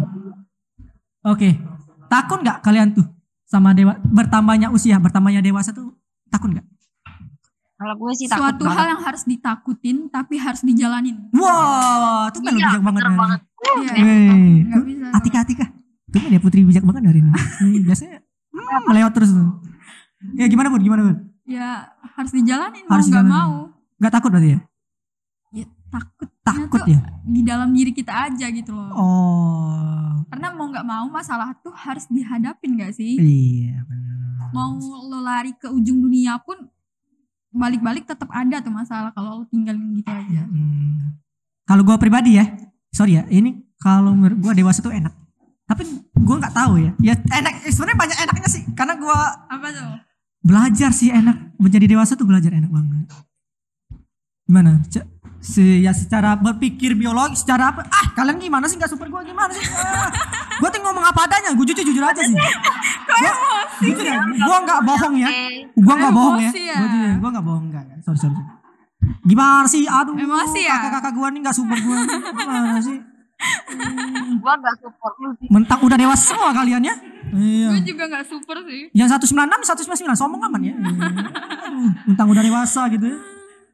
Oke. 1.24 1.50
Takut 2.08 2.42
nggak 2.42 2.58
kalian 2.60 2.90
tuh 2.92 3.06
sama 3.44 3.70
dewa 3.72 3.94
bertambahnya 4.04 4.70
usia, 4.70 4.98
bertambahnya 4.98 5.40
dewasa 5.40 5.70
tuh 5.70 5.94
takut 6.28 6.50
nggak? 6.50 6.66
Kalau 7.76 7.94
gue 7.94 8.12
sih 8.16 8.26
takut 8.26 8.40
suatu 8.42 8.64
hal 8.66 8.74
banget. 8.74 8.90
yang 8.90 9.02
harus 9.04 9.24
ditakutin 9.24 9.98
tapi 10.08 10.40
harus 10.40 10.64
dijalanin 10.64 11.28
Wah, 11.30 12.32
tuh 12.32 12.40
kan 12.40 12.50
lu 12.50 12.58
Iya, 12.58 12.68
bijak 12.72 12.82
banget. 12.84 13.02
Nani. 13.04 13.18
banget. 13.20 13.40
Iya, 13.62 13.94
nggak 14.66 14.84
bisa 14.86 15.06
Atika 15.12 15.38
Atika. 15.40 15.66
Tuh 16.08 16.20
kan 16.20 16.30
ya 16.32 16.40
Putri 16.40 16.64
bijak 16.64 16.82
banget 16.82 17.02
hari 17.06 17.20
ini. 17.20 17.32
Biasanya 17.86 18.24
hmm, 18.50 18.82
melewat 18.86 19.12
terus 19.12 19.30
tuh. 19.30 19.50
Ya 20.34 20.48
gimana 20.48 20.68
Bun? 20.68 20.82
Gimana 20.82 21.02
Bun? 21.04 21.18
ya 21.46 21.86
harus 22.18 22.34
dijalanin 22.34 22.90
Harus 22.90 23.06
mau 23.06 23.14
nggak 23.14 23.26
mau 23.28 23.52
Gak 23.96 24.10
takut 24.12 24.34
berarti 24.34 24.50
ya? 24.52 24.60
Takut 25.96 26.30
Takut 26.42 26.82
ya? 26.86 27.00
di 27.24 27.42
dalam 27.42 27.72
diri 27.72 27.90
kita 27.90 28.28
aja 28.28 28.48
gitu 28.50 28.70
loh 28.70 28.92
Oh. 28.94 30.22
karena 30.28 30.52
mau 30.52 30.68
nggak 30.68 30.84
mau 30.84 31.06
masalah 31.08 31.56
tuh 31.58 31.74
harus 31.74 32.06
dihadapin 32.06 32.76
gak 32.76 32.92
sih 32.92 33.16
Iya 33.16 33.82
benar. 33.82 34.52
mau 34.52 34.76
lo 34.78 35.20
lari 35.20 35.52
ke 35.54 35.68
ujung 35.68 36.00
dunia 36.00 36.38
pun 36.38 36.70
balik-balik 37.50 38.04
tetap 38.04 38.28
ada 38.30 38.60
tuh 38.60 38.70
masalah 38.70 39.10
kalau 39.10 39.42
lo 39.42 39.46
tinggalin 39.46 39.96
gitu 39.96 40.10
aja 40.10 40.44
Hmm. 40.46 41.18
Kalau 41.64 41.82
gue 41.82 41.98
pribadi 41.98 42.38
ya, 42.38 42.46
sorry 42.90 43.18
ya, 43.18 43.26
ini 43.26 43.58
kalau 43.76 44.14
menurut 44.14 44.38
gue 44.38 44.54
dewasa 44.56 44.80
tuh 44.80 44.94
enak. 44.94 45.10
Tapi 45.66 45.82
gue 46.14 46.36
nggak 46.38 46.54
tahu 46.54 46.78
ya. 46.78 46.94
Ya 47.02 47.18
enak, 47.18 47.66
sebenarnya 47.66 47.98
banyak 47.98 48.18
enaknya 48.22 48.46
sih. 48.46 48.64
Karena 48.78 48.94
gue 48.94 49.18
apa 49.50 49.68
tuh 49.74 49.90
belajar 50.40 50.94
sih 50.94 51.10
enak. 51.10 51.58
Menjadi 51.58 51.90
dewasa 51.90 52.14
tuh 52.14 52.30
belajar 52.30 52.54
enak 52.54 52.70
banget. 52.70 53.10
Gimana? 54.46 54.82
Se- 55.42 55.82
ya 55.82 55.94
secara 55.94 56.34
berpikir 56.34 56.98
biologi, 56.98 57.38
secara 57.38 57.70
apa? 57.70 57.86
Ah 57.86 58.14
kalian 58.18 58.42
gimana 58.42 58.66
sih 58.66 58.82
nggak 58.82 58.90
super 58.90 59.06
gue 59.06 59.22
gimana 59.26 59.52
sih? 59.54 59.62
Ah, 60.56 60.62
gue 60.64 60.70
tuh 60.72 60.82
ngomong 60.82 61.04
apa 61.04 61.28
adanya. 61.28 61.52
Gue 61.54 61.68
jujur 61.68 61.84
jujur 61.84 62.00
aja 62.02 62.24
sih. 62.24 62.32
Gua, 63.16 63.34
jujur 63.84 64.06
ya. 64.08 64.24
Gue 64.24 64.58
nggak 64.64 64.80
bohong 64.82 65.16
ya. 65.20 65.30
Gue 65.76 65.94
nggak 65.94 66.14
bohong 66.16 66.40
ya. 66.40 66.52
Ya. 66.56 66.78
Gue 66.80 66.88
jujur, 66.90 67.12
gue 67.20 67.30
nggak 67.30 67.46
bohong 67.46 67.66
enggak. 67.68 67.84
Sorry 68.02 68.18
sorry. 68.18 68.34
sorry. 68.34 68.48
Gimana 69.28 69.68
sih? 69.68 69.84
Aduh. 69.86 70.16
Emosi 70.16 70.62
ya? 70.64 70.78
Kakak-kakak 70.80 71.12
gue 71.14 71.28
nih 71.30 71.40
nggak 71.44 71.56
super 71.56 71.78
gue. 71.78 71.98
Gimana 72.34 72.80
sih? 72.80 72.98
Gue 74.42 74.54
gak 74.64 74.76
support 74.80 75.16
lu 75.20 75.30
sih. 75.36 75.48
Mentang 75.52 75.84
udah 75.84 75.98
dewasa 76.00 76.24
semua 76.32 76.56
kalian 76.56 76.82
ya. 76.82 76.96
Iya. 77.36 77.68
gue 77.76 77.82
juga 77.84 78.08
nggak 78.08 78.26
super 78.32 78.64
sih 78.64 78.88
Yang 78.96 79.20
196, 79.28 79.92
199 80.08 80.16
sombong 80.16 80.40
aman 80.40 80.62
ya. 80.64 80.74
Aduh, 81.68 81.92
Mentang 82.08 82.32
udah 82.32 82.40
dewasa 82.40 82.88
gitu 82.88 83.12
ya. 83.12 83.18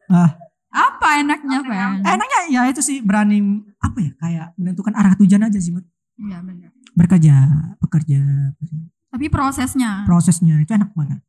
Ah, 0.10 0.34
apa 0.72 1.20
enaknya 1.20 1.60
Fen? 1.62 2.00
enaknya 2.02 2.40
ya 2.50 2.62
itu 2.66 2.80
sih 2.80 2.98
berani 3.00 3.44
apa 3.78 3.98
ya 4.00 4.12
kayak 4.18 4.48
menentukan 4.56 4.94
arah 4.94 5.14
tujuan 5.16 5.44
aja 5.44 5.60
sih 5.60 5.76
Iya 6.18 6.38
benar 6.40 6.72
bekerja, 6.92 7.36
bekerja, 7.78 8.20
tapi 9.10 9.26
prosesnya 9.28 10.04
prosesnya 10.04 10.60
itu 10.60 10.72
enak 10.72 10.92
banget. 10.92 11.24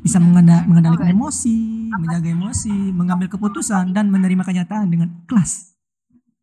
Bisa 0.00 0.16
mengenda- 0.16 0.64
mengendalikan 0.64 1.06
emosi, 1.06 1.86
menjaga 1.92 2.26
emosi, 2.26 2.72
mengambil 2.90 3.28
keputusan 3.28 3.92
dan 3.92 4.08
menerima 4.08 4.42
kenyataan 4.42 4.88
dengan 4.88 5.12
ikhlas. 5.22 5.76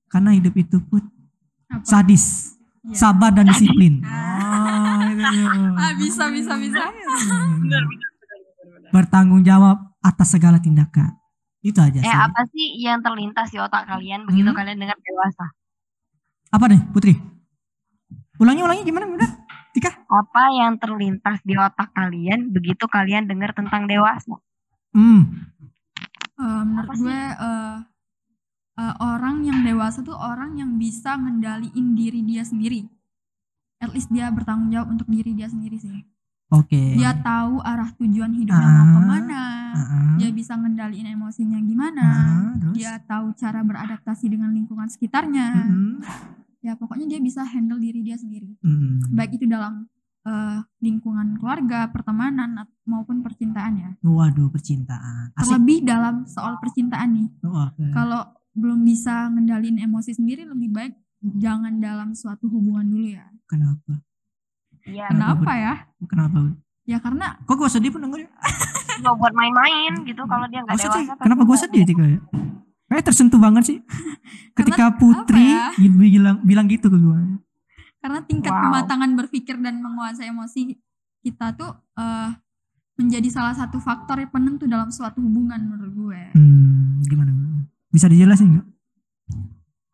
Karena 0.07 0.31
hidup 0.31 0.53
itu 0.55 0.77
put 0.79 1.03
apa 1.67 1.83
sadis, 1.83 2.55
Iya. 2.85 2.95
sabar 2.95 3.33
dan 3.33 3.49
disiplin. 3.49 3.99
Ah, 4.05 5.09
itu. 5.09 5.25
ah 5.73 5.91
bisa 5.97 6.29
bisa 6.29 6.53
bisa 6.55 6.83
Bertanggung 8.89 9.41
jawab 9.41 9.97
atas 9.99 10.29
segala 10.29 10.61
tindakan. 10.61 11.17
Itu 11.63 11.79
aja 11.79 11.95
Eh 11.95 12.03
sih. 12.03 12.11
apa 12.11 12.41
sih 12.51 12.67
yang 12.77 12.99
terlintas 12.99 13.47
di 13.49 13.57
otak 13.57 13.87
kalian 13.87 14.27
begitu 14.27 14.51
Hmm? 14.51 14.57
kalian 14.57 14.77
dengar 14.77 14.99
dewasa? 14.99 15.45
Apa 16.51 16.65
nih, 16.67 16.81
Putri? 16.91 17.15
Ulangi, 18.37 18.61
ulangi 18.61 18.83
gimana, 18.83 19.07
udah? 19.07 19.31
Tika? 19.73 19.89
Apa 20.05 20.53
yang 20.53 20.77
terlintas 20.77 21.41
di 21.41 21.55
otak 21.55 21.89
kalian 21.91 22.51
begitu 22.51 22.85
kalian 22.85 23.25
dengar 23.25 23.55
tentang 23.55 23.87
dewasa? 23.87 24.37
Hmm. 24.93 25.49
Eh, 26.35 26.61
menurut 26.61 26.85
Apa 26.85 26.93
sih? 26.93 27.01
gue 27.01 27.21
eh, 27.41 27.77
eh, 28.75 28.93
orang 28.99 29.41
yang 29.41 29.59
dewasa 29.63 30.03
tuh 30.03 30.13
orang 30.13 30.53
yang 30.53 30.77
bisa 30.77 31.15
ngendaliin 31.15 31.95
diri 31.95 32.21
dia 32.21 32.43
sendiri. 32.43 32.85
At 33.79 33.89
least 33.91 34.11
dia 34.11 34.29
bertanggung 34.29 34.69
jawab 34.69 34.93
untuk 34.93 35.07
diri 35.07 35.33
dia 35.33 35.47
sendiri 35.47 35.79
sih. 35.79 36.05
Oke. 36.53 36.93
Dia 36.93 37.17
tahu 37.17 37.57
arah 37.59 37.89
tujuan 37.97 38.31
hidupnya 38.31 38.61
Ah. 38.63 38.77
mau 38.77 38.93
ke 38.93 38.99
mana. 39.01 39.41
Ah, 39.73 40.15
Dia 40.15 40.29
bisa 40.29 40.53
ngendaliin 40.53 41.09
emosinya 41.09 41.57
gimana. 41.59 42.05
ah, 42.05 42.53
terus? 42.55 42.75
Dia 42.77 43.01
tahu 43.01 43.33
cara 43.33 43.59
beradaptasi 43.59 44.29
dengan 44.29 44.53
lingkungan 44.53 44.85
sekitarnya. 44.85 45.65
Mm-mm. 45.65 45.97
Ya 46.61 46.77
pokoknya 46.77 47.09
dia 47.09 47.19
bisa 47.19 47.41
handle 47.43 47.77
diri 47.77 47.99
dia 47.99 48.15
sendiri. 48.15 48.53
Mm. 48.61 49.11
Baik 49.11 49.35
itu 49.35 49.45
dalam 49.45 49.89
eh, 50.23 50.59
lingkungan 50.79 51.35
keluarga, 51.35 51.89
pertemanan 51.89 52.55
maupun 52.85 53.19
percintaan 53.19 53.73
ya. 53.75 53.91
Waduh, 53.99 54.47
percintaan. 54.47 55.35
Asik. 55.35 55.51
Terlebih 55.51 55.83
dalam 55.83 56.23
soal 56.23 56.55
percintaan 56.63 57.09
nih. 57.11 57.27
Oh, 57.43 57.67
oke. 57.67 57.91
kalau 57.91 58.23
belum 58.53 58.85
bisa 58.85 59.27
ngendalin 59.27 59.81
emosi 59.81 60.13
sendiri 60.13 60.45
lebih 60.45 60.69
baik 60.69 60.93
jangan 61.35 61.81
dalam 61.81 62.13
suatu 62.13 62.45
hubungan 62.45 62.85
dulu 62.85 63.07
ya 63.09 63.25
Kenapa? 63.49 63.97
Iya, 64.83 65.07
Kenapa, 65.07 65.51
ya 65.53 65.73
Kenapa? 66.03 66.39
ya 66.83 66.97
karena 66.97 67.39
Kok 67.41 67.55
gue 67.55 67.69
sedih 67.69 67.89
pun 67.89 68.01
dengerin? 68.01 68.27
cuma 68.93 69.15
buat 69.15 69.31
main-main 69.31 70.03
gitu 70.03 70.21
kalau 70.23 70.45
dia 70.45 70.61
nggak 70.61 70.75
dewasa. 70.75 71.15
Kenapa 71.17 71.41
gue 71.43 71.57
sedih, 71.57 71.81
Tika? 71.83 72.03
ya? 72.03 72.19
Kayak 72.85 73.03
tersentuh 73.05 73.37
banget 73.37 73.63
sih. 73.65 73.77
Ketika 74.57 74.93
Putri 74.93 75.49
ya? 75.49 75.71
bilang 75.89 76.37
bilang 76.41 76.67
gitu 76.67 76.87
ke 76.87 76.95
gue. 76.95 77.19
karena 77.97 78.19
tingkat 78.21 78.51
Wow. 78.51 78.61
kematangan 78.61 79.11
berpikir 79.15 79.55
dan 79.57 79.79
menguasai 79.79 80.27
emosi 80.27 80.75
kita 81.21 81.53
tuh 81.53 81.71
eh, 81.95 82.29
menjadi 82.93 83.29
salah 83.29 83.51
satu 83.51 83.79
faktor 83.79 84.19
yang 84.19 84.29
penentu 84.29 84.67
dalam 84.67 84.87
suatu 84.87 85.17
hubungan 85.17 85.57
menurut 85.57 85.93
gue 85.93 86.21
Hmm, 86.33 86.99
gimana? 87.01 87.31
Bisa 87.87 88.05
dijelasin 88.05 88.53
nggak? 88.53 88.67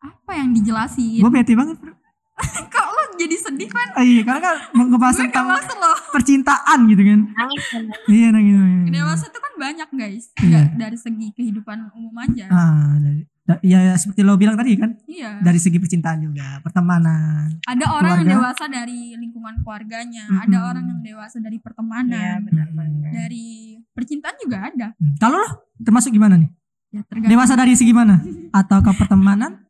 apa 0.00 0.32
yang 0.36 0.50
dijelasin 0.50 1.18
Gue 1.18 1.30
bete 1.32 1.54
banget. 1.54 1.76
bro. 1.76 1.94
kok 2.68 2.79
jadi 3.20 3.36
sedih 3.36 3.68
kan 3.68 3.88
Ah, 3.92 4.02
iya, 4.02 4.22
karena 4.22 4.40
kan 4.40 4.56
ngebahas 4.72 5.16
tentang 5.18 5.46
loh 5.76 5.96
percintaan 6.10 6.78
gitu 6.86 7.02
kan. 7.02 7.20
Nangis 7.28 7.64
kan. 7.66 7.82
Iya, 8.06 8.28
nangis. 8.30 8.54
nangis. 8.54 8.88
dewasa 8.90 9.24
tuh 9.26 9.38
kan 9.38 9.52
banyak 9.54 9.88
guys 9.92 10.24
Iya. 10.38 10.60
dari 10.74 10.96
segi 10.96 11.28
kehidupan 11.30 11.92
umum 11.92 12.16
aja 12.16 12.48
Ah, 12.48 12.96
dari, 12.96 13.20
da- 13.42 13.60
ya 13.60 13.92
seperti 13.94 14.20
lo 14.22 14.34
bilang 14.34 14.54
tadi 14.54 14.72
kan, 14.74 14.96
iya 15.04 15.36
dari 15.38 15.56
segi 15.56 15.76
percintaan 15.76 16.20
juga, 16.20 16.58
pertemanan. 16.60 17.60
ada 17.60 17.84
orang 17.90 18.10
yang 18.16 18.26
keluarga. 18.26 18.34
dewasa 18.48 18.64
dari 18.66 19.00
lingkungan 19.14 19.54
keluarganya 19.60 20.24
Mm-mm. 20.26 20.44
ada 20.44 20.58
orang 20.66 20.84
yang 20.86 21.00
dewasa 21.02 21.36
dari 21.38 21.56
Iya 21.56 21.64
pertemanan 21.64 22.38
benar-benar. 22.42 23.10
dari 23.10 23.46
percintaan 23.90 24.36
juga 24.38 24.58
ada 24.64 24.86
Hmm. 24.94 25.14
Kalau 25.18 25.36
lo 25.36 25.48
termasuk 25.78 26.10
gimana 26.10 26.36
nih? 26.36 26.50
ya 26.90 27.02
tergantung 27.04 27.30
Dewasa 27.30 27.54
dari 27.54 27.72
segi 27.72 27.92
mana? 27.92 28.18
Atau 28.50 28.80
ke 28.80 28.90
pertemanan, 28.92 29.62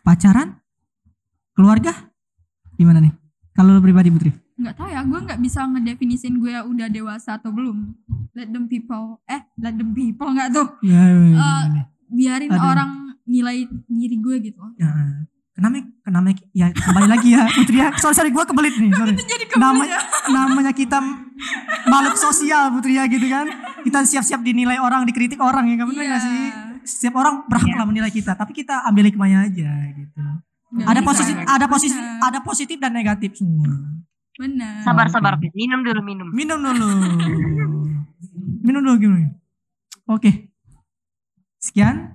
pacaran, 0.00 0.56
keluarga? 1.52 2.09
Gimana 2.80 2.98
nih? 2.98 3.12
Kalau 3.52 3.76
lo 3.76 3.80
pribadi 3.80 4.08
Putri? 4.08 4.32
nggak 4.56 4.76
tahu 4.76 4.88
ya 4.88 5.00
gue 5.00 5.20
nggak 5.24 5.40
bisa 5.40 5.64
ngedefinisin 5.64 6.36
gue 6.36 6.52
udah 6.52 6.88
dewasa 6.88 7.36
atau 7.36 7.48
belum 7.48 7.96
let 8.32 8.44
them 8.46 8.64
people 8.64 9.16
eh 9.24 9.40
let 9.56 9.72
them 9.72 9.88
people 9.90 10.28
nggak 10.28 10.52
tuh 10.52 10.68
Ya, 10.82 11.00
ya, 11.00 11.16
ya, 11.16 11.16
gimana? 11.32 11.82
biarin 12.06 12.50
Aduh. 12.52 12.68
orang 12.68 12.90
nilai 13.24 13.64
diri 13.86 14.16
gue 14.16 14.36
gitu 14.42 14.60
Ya, 14.76 14.92
kenapa? 15.56 15.80
Kenapa? 16.04 16.28
Ya 16.52 16.68
kembali 16.70 17.08
lagi 17.08 17.28
ya 17.30 17.48
Putri 17.48 17.76
ya. 17.78 17.88
Sorry 17.96 18.12
sorry 18.12 18.28
gue 18.28 18.44
kebelit 18.44 18.74
nih. 18.76 18.92
Sorry. 18.92 19.14
jadi 19.16 19.44
namanya 19.56 19.96
namanya 20.28 20.72
kita 20.72 20.98
makhluk 21.86 22.16
sosial 22.16 22.68
Putri 22.70 22.96
ya 22.96 23.04
gitu 23.06 23.24
kan. 23.26 23.48
Kita 23.80 24.04
siap-siap 24.04 24.40
dinilai 24.40 24.76
orang, 24.76 25.04
dikritik 25.04 25.38
orang 25.38 25.64
ya, 25.68 25.80
bener 25.80 25.96
Iya. 25.96 26.08
nggak 26.10 26.20
sih? 26.20 26.38
Setiap 26.82 27.16
orang 27.16 27.46
berhak 27.46 27.64
Iya. 27.66 27.76
lah 27.76 27.86
menilai 27.86 28.10
kita, 28.10 28.32
tapi 28.34 28.52
kita 28.52 28.84
ambil 28.84 29.06
hikmahnya 29.06 29.38
aja 29.46 29.70
gitu. 29.94 30.20
Ada 30.72 31.00
bisa. 31.00 31.08
positif, 31.10 31.34
ada 31.40 31.66
positif, 31.66 31.98
ada 32.20 32.38
positif 32.40 32.76
dan 32.78 32.92
negatif 32.92 33.30
semua. 33.34 33.70
benar 34.32 34.80
Sabar-sabar, 34.80 35.36
Fit. 35.36 35.52
minum 35.52 35.80
dulu 35.80 36.00
minum. 36.00 36.28
Minum 36.30 36.58
dulu. 36.58 36.86
Minum 38.60 38.80
dulu 38.80 38.96
gimana? 38.96 39.34
Oke. 40.06 40.48
Sekian. 41.56 42.08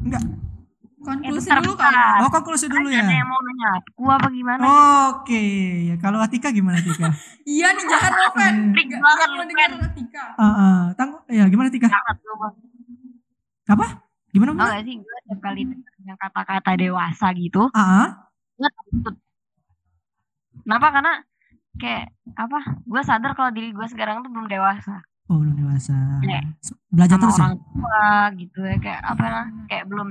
Enggak. 0.00 0.22
Eh, 0.22 1.02
konklusi 1.02 1.50
bentar, 1.50 1.58
dulu 1.58 1.74
kan 1.74 2.20
Oh, 2.20 2.30
konklusi 2.30 2.66
dulu 2.66 2.86
Ada 2.86 3.02
ya. 3.02 3.10
yang 3.10 3.26
mau 3.26 3.42
nanya 3.42 3.68
aku 3.74 4.04
apa 4.06 4.28
gimana? 4.30 4.62
Oke, 5.10 5.42
ya 5.84 5.96
kalau 5.98 6.22
Atika 6.22 6.48
gimana 6.48 6.78
Atika? 6.78 7.10
iya 7.48 7.74
nih 7.74 7.84
jangan 7.84 8.12
lo 8.12 8.28
Fen 8.32 8.54
Hmm. 8.54 8.70
Trik 8.70 8.88
banget 8.94 9.28
mau 9.28 9.42
dengar 9.42 9.68
Fen. 9.72 9.90
Tika 9.92 10.24
Ah, 10.36 10.46
ah. 10.46 10.80
Tang- 10.94 11.26
Ya, 11.26 11.48
gimana 11.48 11.68
Tika? 11.68 11.90
sangat. 11.90 12.16
Apa? 13.66 13.86
Gimana? 14.30 14.54
Gimana? 14.54 14.70
gak 14.70 14.84
sih 14.84 14.94
gue 14.96 15.16
setiap 15.18 15.40
kali 15.42 15.60
denger 16.12 16.14
yang 16.14 16.20
kata-kata 16.20 16.70
dewasa 16.76 17.26
gitu 17.32 17.62
Ah, 17.72 17.80
ah. 18.04 18.08
gue 18.54 18.68
takut 18.68 19.14
kenapa 20.62 20.86
karena 20.92 21.12
kayak 21.74 22.04
apa 22.34 22.58
gue 22.78 23.00
sadar 23.02 23.32
kalau 23.32 23.50
diri 23.50 23.72
gue 23.72 23.86
sekarang 23.88 24.20
tuh 24.20 24.30
belum 24.30 24.46
dewasa 24.46 25.00
Oh, 25.30 25.38
belum 25.38 25.54
dewasa. 25.54 25.94
Iya. 26.20 26.44
Belajar 26.90 27.16
sama 27.16 27.22
terus 27.22 27.38
ya? 27.38 27.40
orang 27.40 27.56
tua 27.62 28.04
gitu 28.36 28.60
ya 28.60 28.76
kayak 28.76 29.00
apa 29.06 29.24
nah, 29.24 29.46
kayak 29.64 29.84
belum 29.86 30.08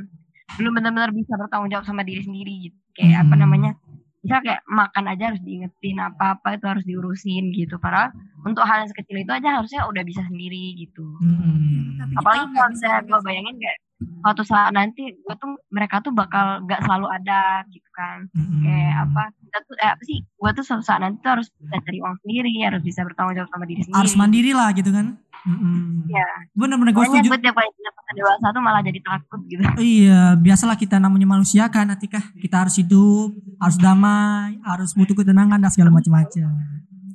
belum 0.51 0.71
benar-benar 0.73 1.11
bisa 1.11 1.33
bertanggung 1.35 1.69
jawab 1.69 1.85
sama 1.85 2.01
diri 2.01 2.23
sendiri 2.23 2.53
gitu 2.65 2.77
kayak 2.91 3.21
apa 3.21 3.33
Hmm. 3.35 3.41
namanya 3.43 3.71
bisa 4.17 4.39
kayak 4.39 4.61
makan 4.65 5.05
aja 5.07 5.23
harus 5.29 5.41
diingetin 5.41 5.97
apa-apa 5.99 6.55
itu 6.55 6.65
harus 6.65 6.83
diurusin 6.83 7.51
gitu 7.51 7.77
padahal 7.77 8.09
untuk 8.41 8.63
hal 8.63 8.81
yang 8.81 8.89
sekecil 8.89 9.17
itu 9.19 9.29
aja 9.29 9.49
harusnya 9.51 9.81
udah 9.83 10.01
bisa 10.01 10.25
sendiri 10.25 10.79
gitu 10.79 11.05
Hmm. 11.21 11.99
Tapi 11.99 12.11
kita 12.11 12.17
apalagi 12.17 12.41
kalau 12.47 12.49
bisa 12.49 12.65
misalnya 12.73 13.01
gue 13.05 13.19
bayangin 13.21 13.55
kayak 13.59 13.77
suatu 14.01 14.41
saat 14.41 14.71
nanti 14.71 15.13
gue 15.13 15.35
tuh 15.35 15.57
mereka 15.69 15.99
tuh 15.99 16.09
bakal 16.11 16.61
gak 16.65 16.81
selalu 16.81 17.07
ada 17.07 17.61
gitu 17.67 17.89
kan 17.91 18.25
Hmm. 18.31 18.61
kayak 18.61 18.93
apa 19.03 19.23
kita 19.37 19.57
tuh 19.61 19.75
eh, 19.77 19.89
apa 19.89 20.03
sih 20.03 20.17
gue 20.21 20.49
tuh 20.51 20.63
suatu 20.63 20.81
saat 20.81 20.99
nanti 20.99 21.17
tuh 21.19 21.31
harus 21.31 21.47
bisa 21.51 21.75
cari 21.77 21.97
uang 21.97 22.15
sendiri 22.19 22.51
harus 22.63 22.81
bisa 22.81 23.01
bertanggung 23.01 23.35
jawab 23.35 23.49
sama 23.49 23.65
diri 23.65 23.81
sendiri 23.81 23.99
Harus 23.99 24.13
mandiri 24.15 24.51
lah 24.51 24.69
gitu 24.71 24.89
kan? 24.89 25.17
Hmm. 25.41 26.05
Iya. 26.05 26.27
Bener-bener 26.53 26.93
gue 26.93 27.01
setuju. 27.03 27.27
gue 27.27 27.39
tiap 27.39 27.55
kali 27.55 27.69
dewasa 28.11 28.45
tuh 28.47 28.61
malah 28.61 28.81
jadi 28.81 28.99
takut 28.99 29.39
gitu 29.47 29.63
Iya, 29.79 30.35
biasalah 30.35 30.75
kita 30.75 30.99
namanya 30.99 31.25
manusia 31.25 31.65
kan, 31.65 31.87
Atika. 31.87 32.19
Kita 32.35 32.61
harus 32.61 32.75
hidup, 32.75 33.31
harus 33.57 33.77
damai, 33.79 34.59
harus 34.61 34.91
butuh 34.93 35.15
ketenangan 35.15 35.57
dan 35.57 35.71
segala 35.71 35.89
macam-macam. 35.89 36.51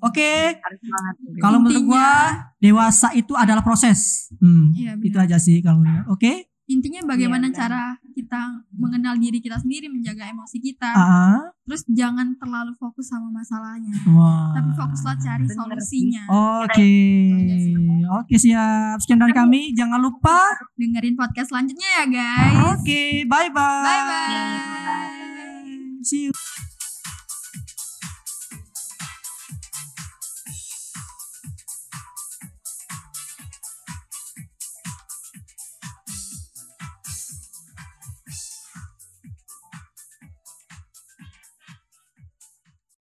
Oke, 0.03 0.57
banget 0.57 1.15
gitu. 1.21 1.39
kalau 1.39 1.59
menurut 1.59 1.85
gua 1.87 2.09
dewasa 2.57 3.13
itu 3.13 3.33
adalah 3.33 3.61
proses. 3.61 4.29
Hmm, 4.37 4.73
Iya, 4.73 4.93
itu 4.99 5.17
aja 5.17 5.37
sih 5.37 5.61
kalau 5.61 5.81
menurut. 5.81 6.11
Oke, 6.11 6.49
Intinya 6.67 6.99
bagaimana 7.07 7.47
Iya, 7.47 7.55
benar. 7.55 7.61
cara 7.63 7.83
kita 8.11 8.41
mengenal 8.75 9.15
diri 9.17 9.39
kita 9.39 9.55
sendiri, 9.57 9.87
menjaga 9.87 10.27
emosi 10.27 10.59
kita. 10.59 10.91
ah, 10.91 11.39
Terus 11.63 11.87
jangan 11.87 12.35
terlalu 12.35 12.75
fokus 12.75 13.07
sama 13.07 13.31
masalahnya. 13.31 13.95
wah. 14.11 14.51
Tapi 14.51 14.71
fokuslah 14.75 15.15
cari 15.17 15.47
Bener 15.47 15.55
solusinya. 15.55 16.23
Oke, 16.67 16.95
oke 18.13 18.35
siap. 18.35 18.99
Sekian 18.99 19.19
dari 19.19 19.31
kami. 19.31 19.71
Jangan 19.73 20.03
lupa. 20.03 20.43
Dengerin 20.75 21.15
podcast 21.15 21.51
selanjutnya 21.51 21.89
ya 21.97 22.05
guys. 22.09 22.57
Oke, 22.75 23.23
bye 23.25 23.47
bye. 23.49 23.87
Bye 23.87 24.03
bye. 24.05 24.27
See 26.03 26.27
you. 26.27 26.76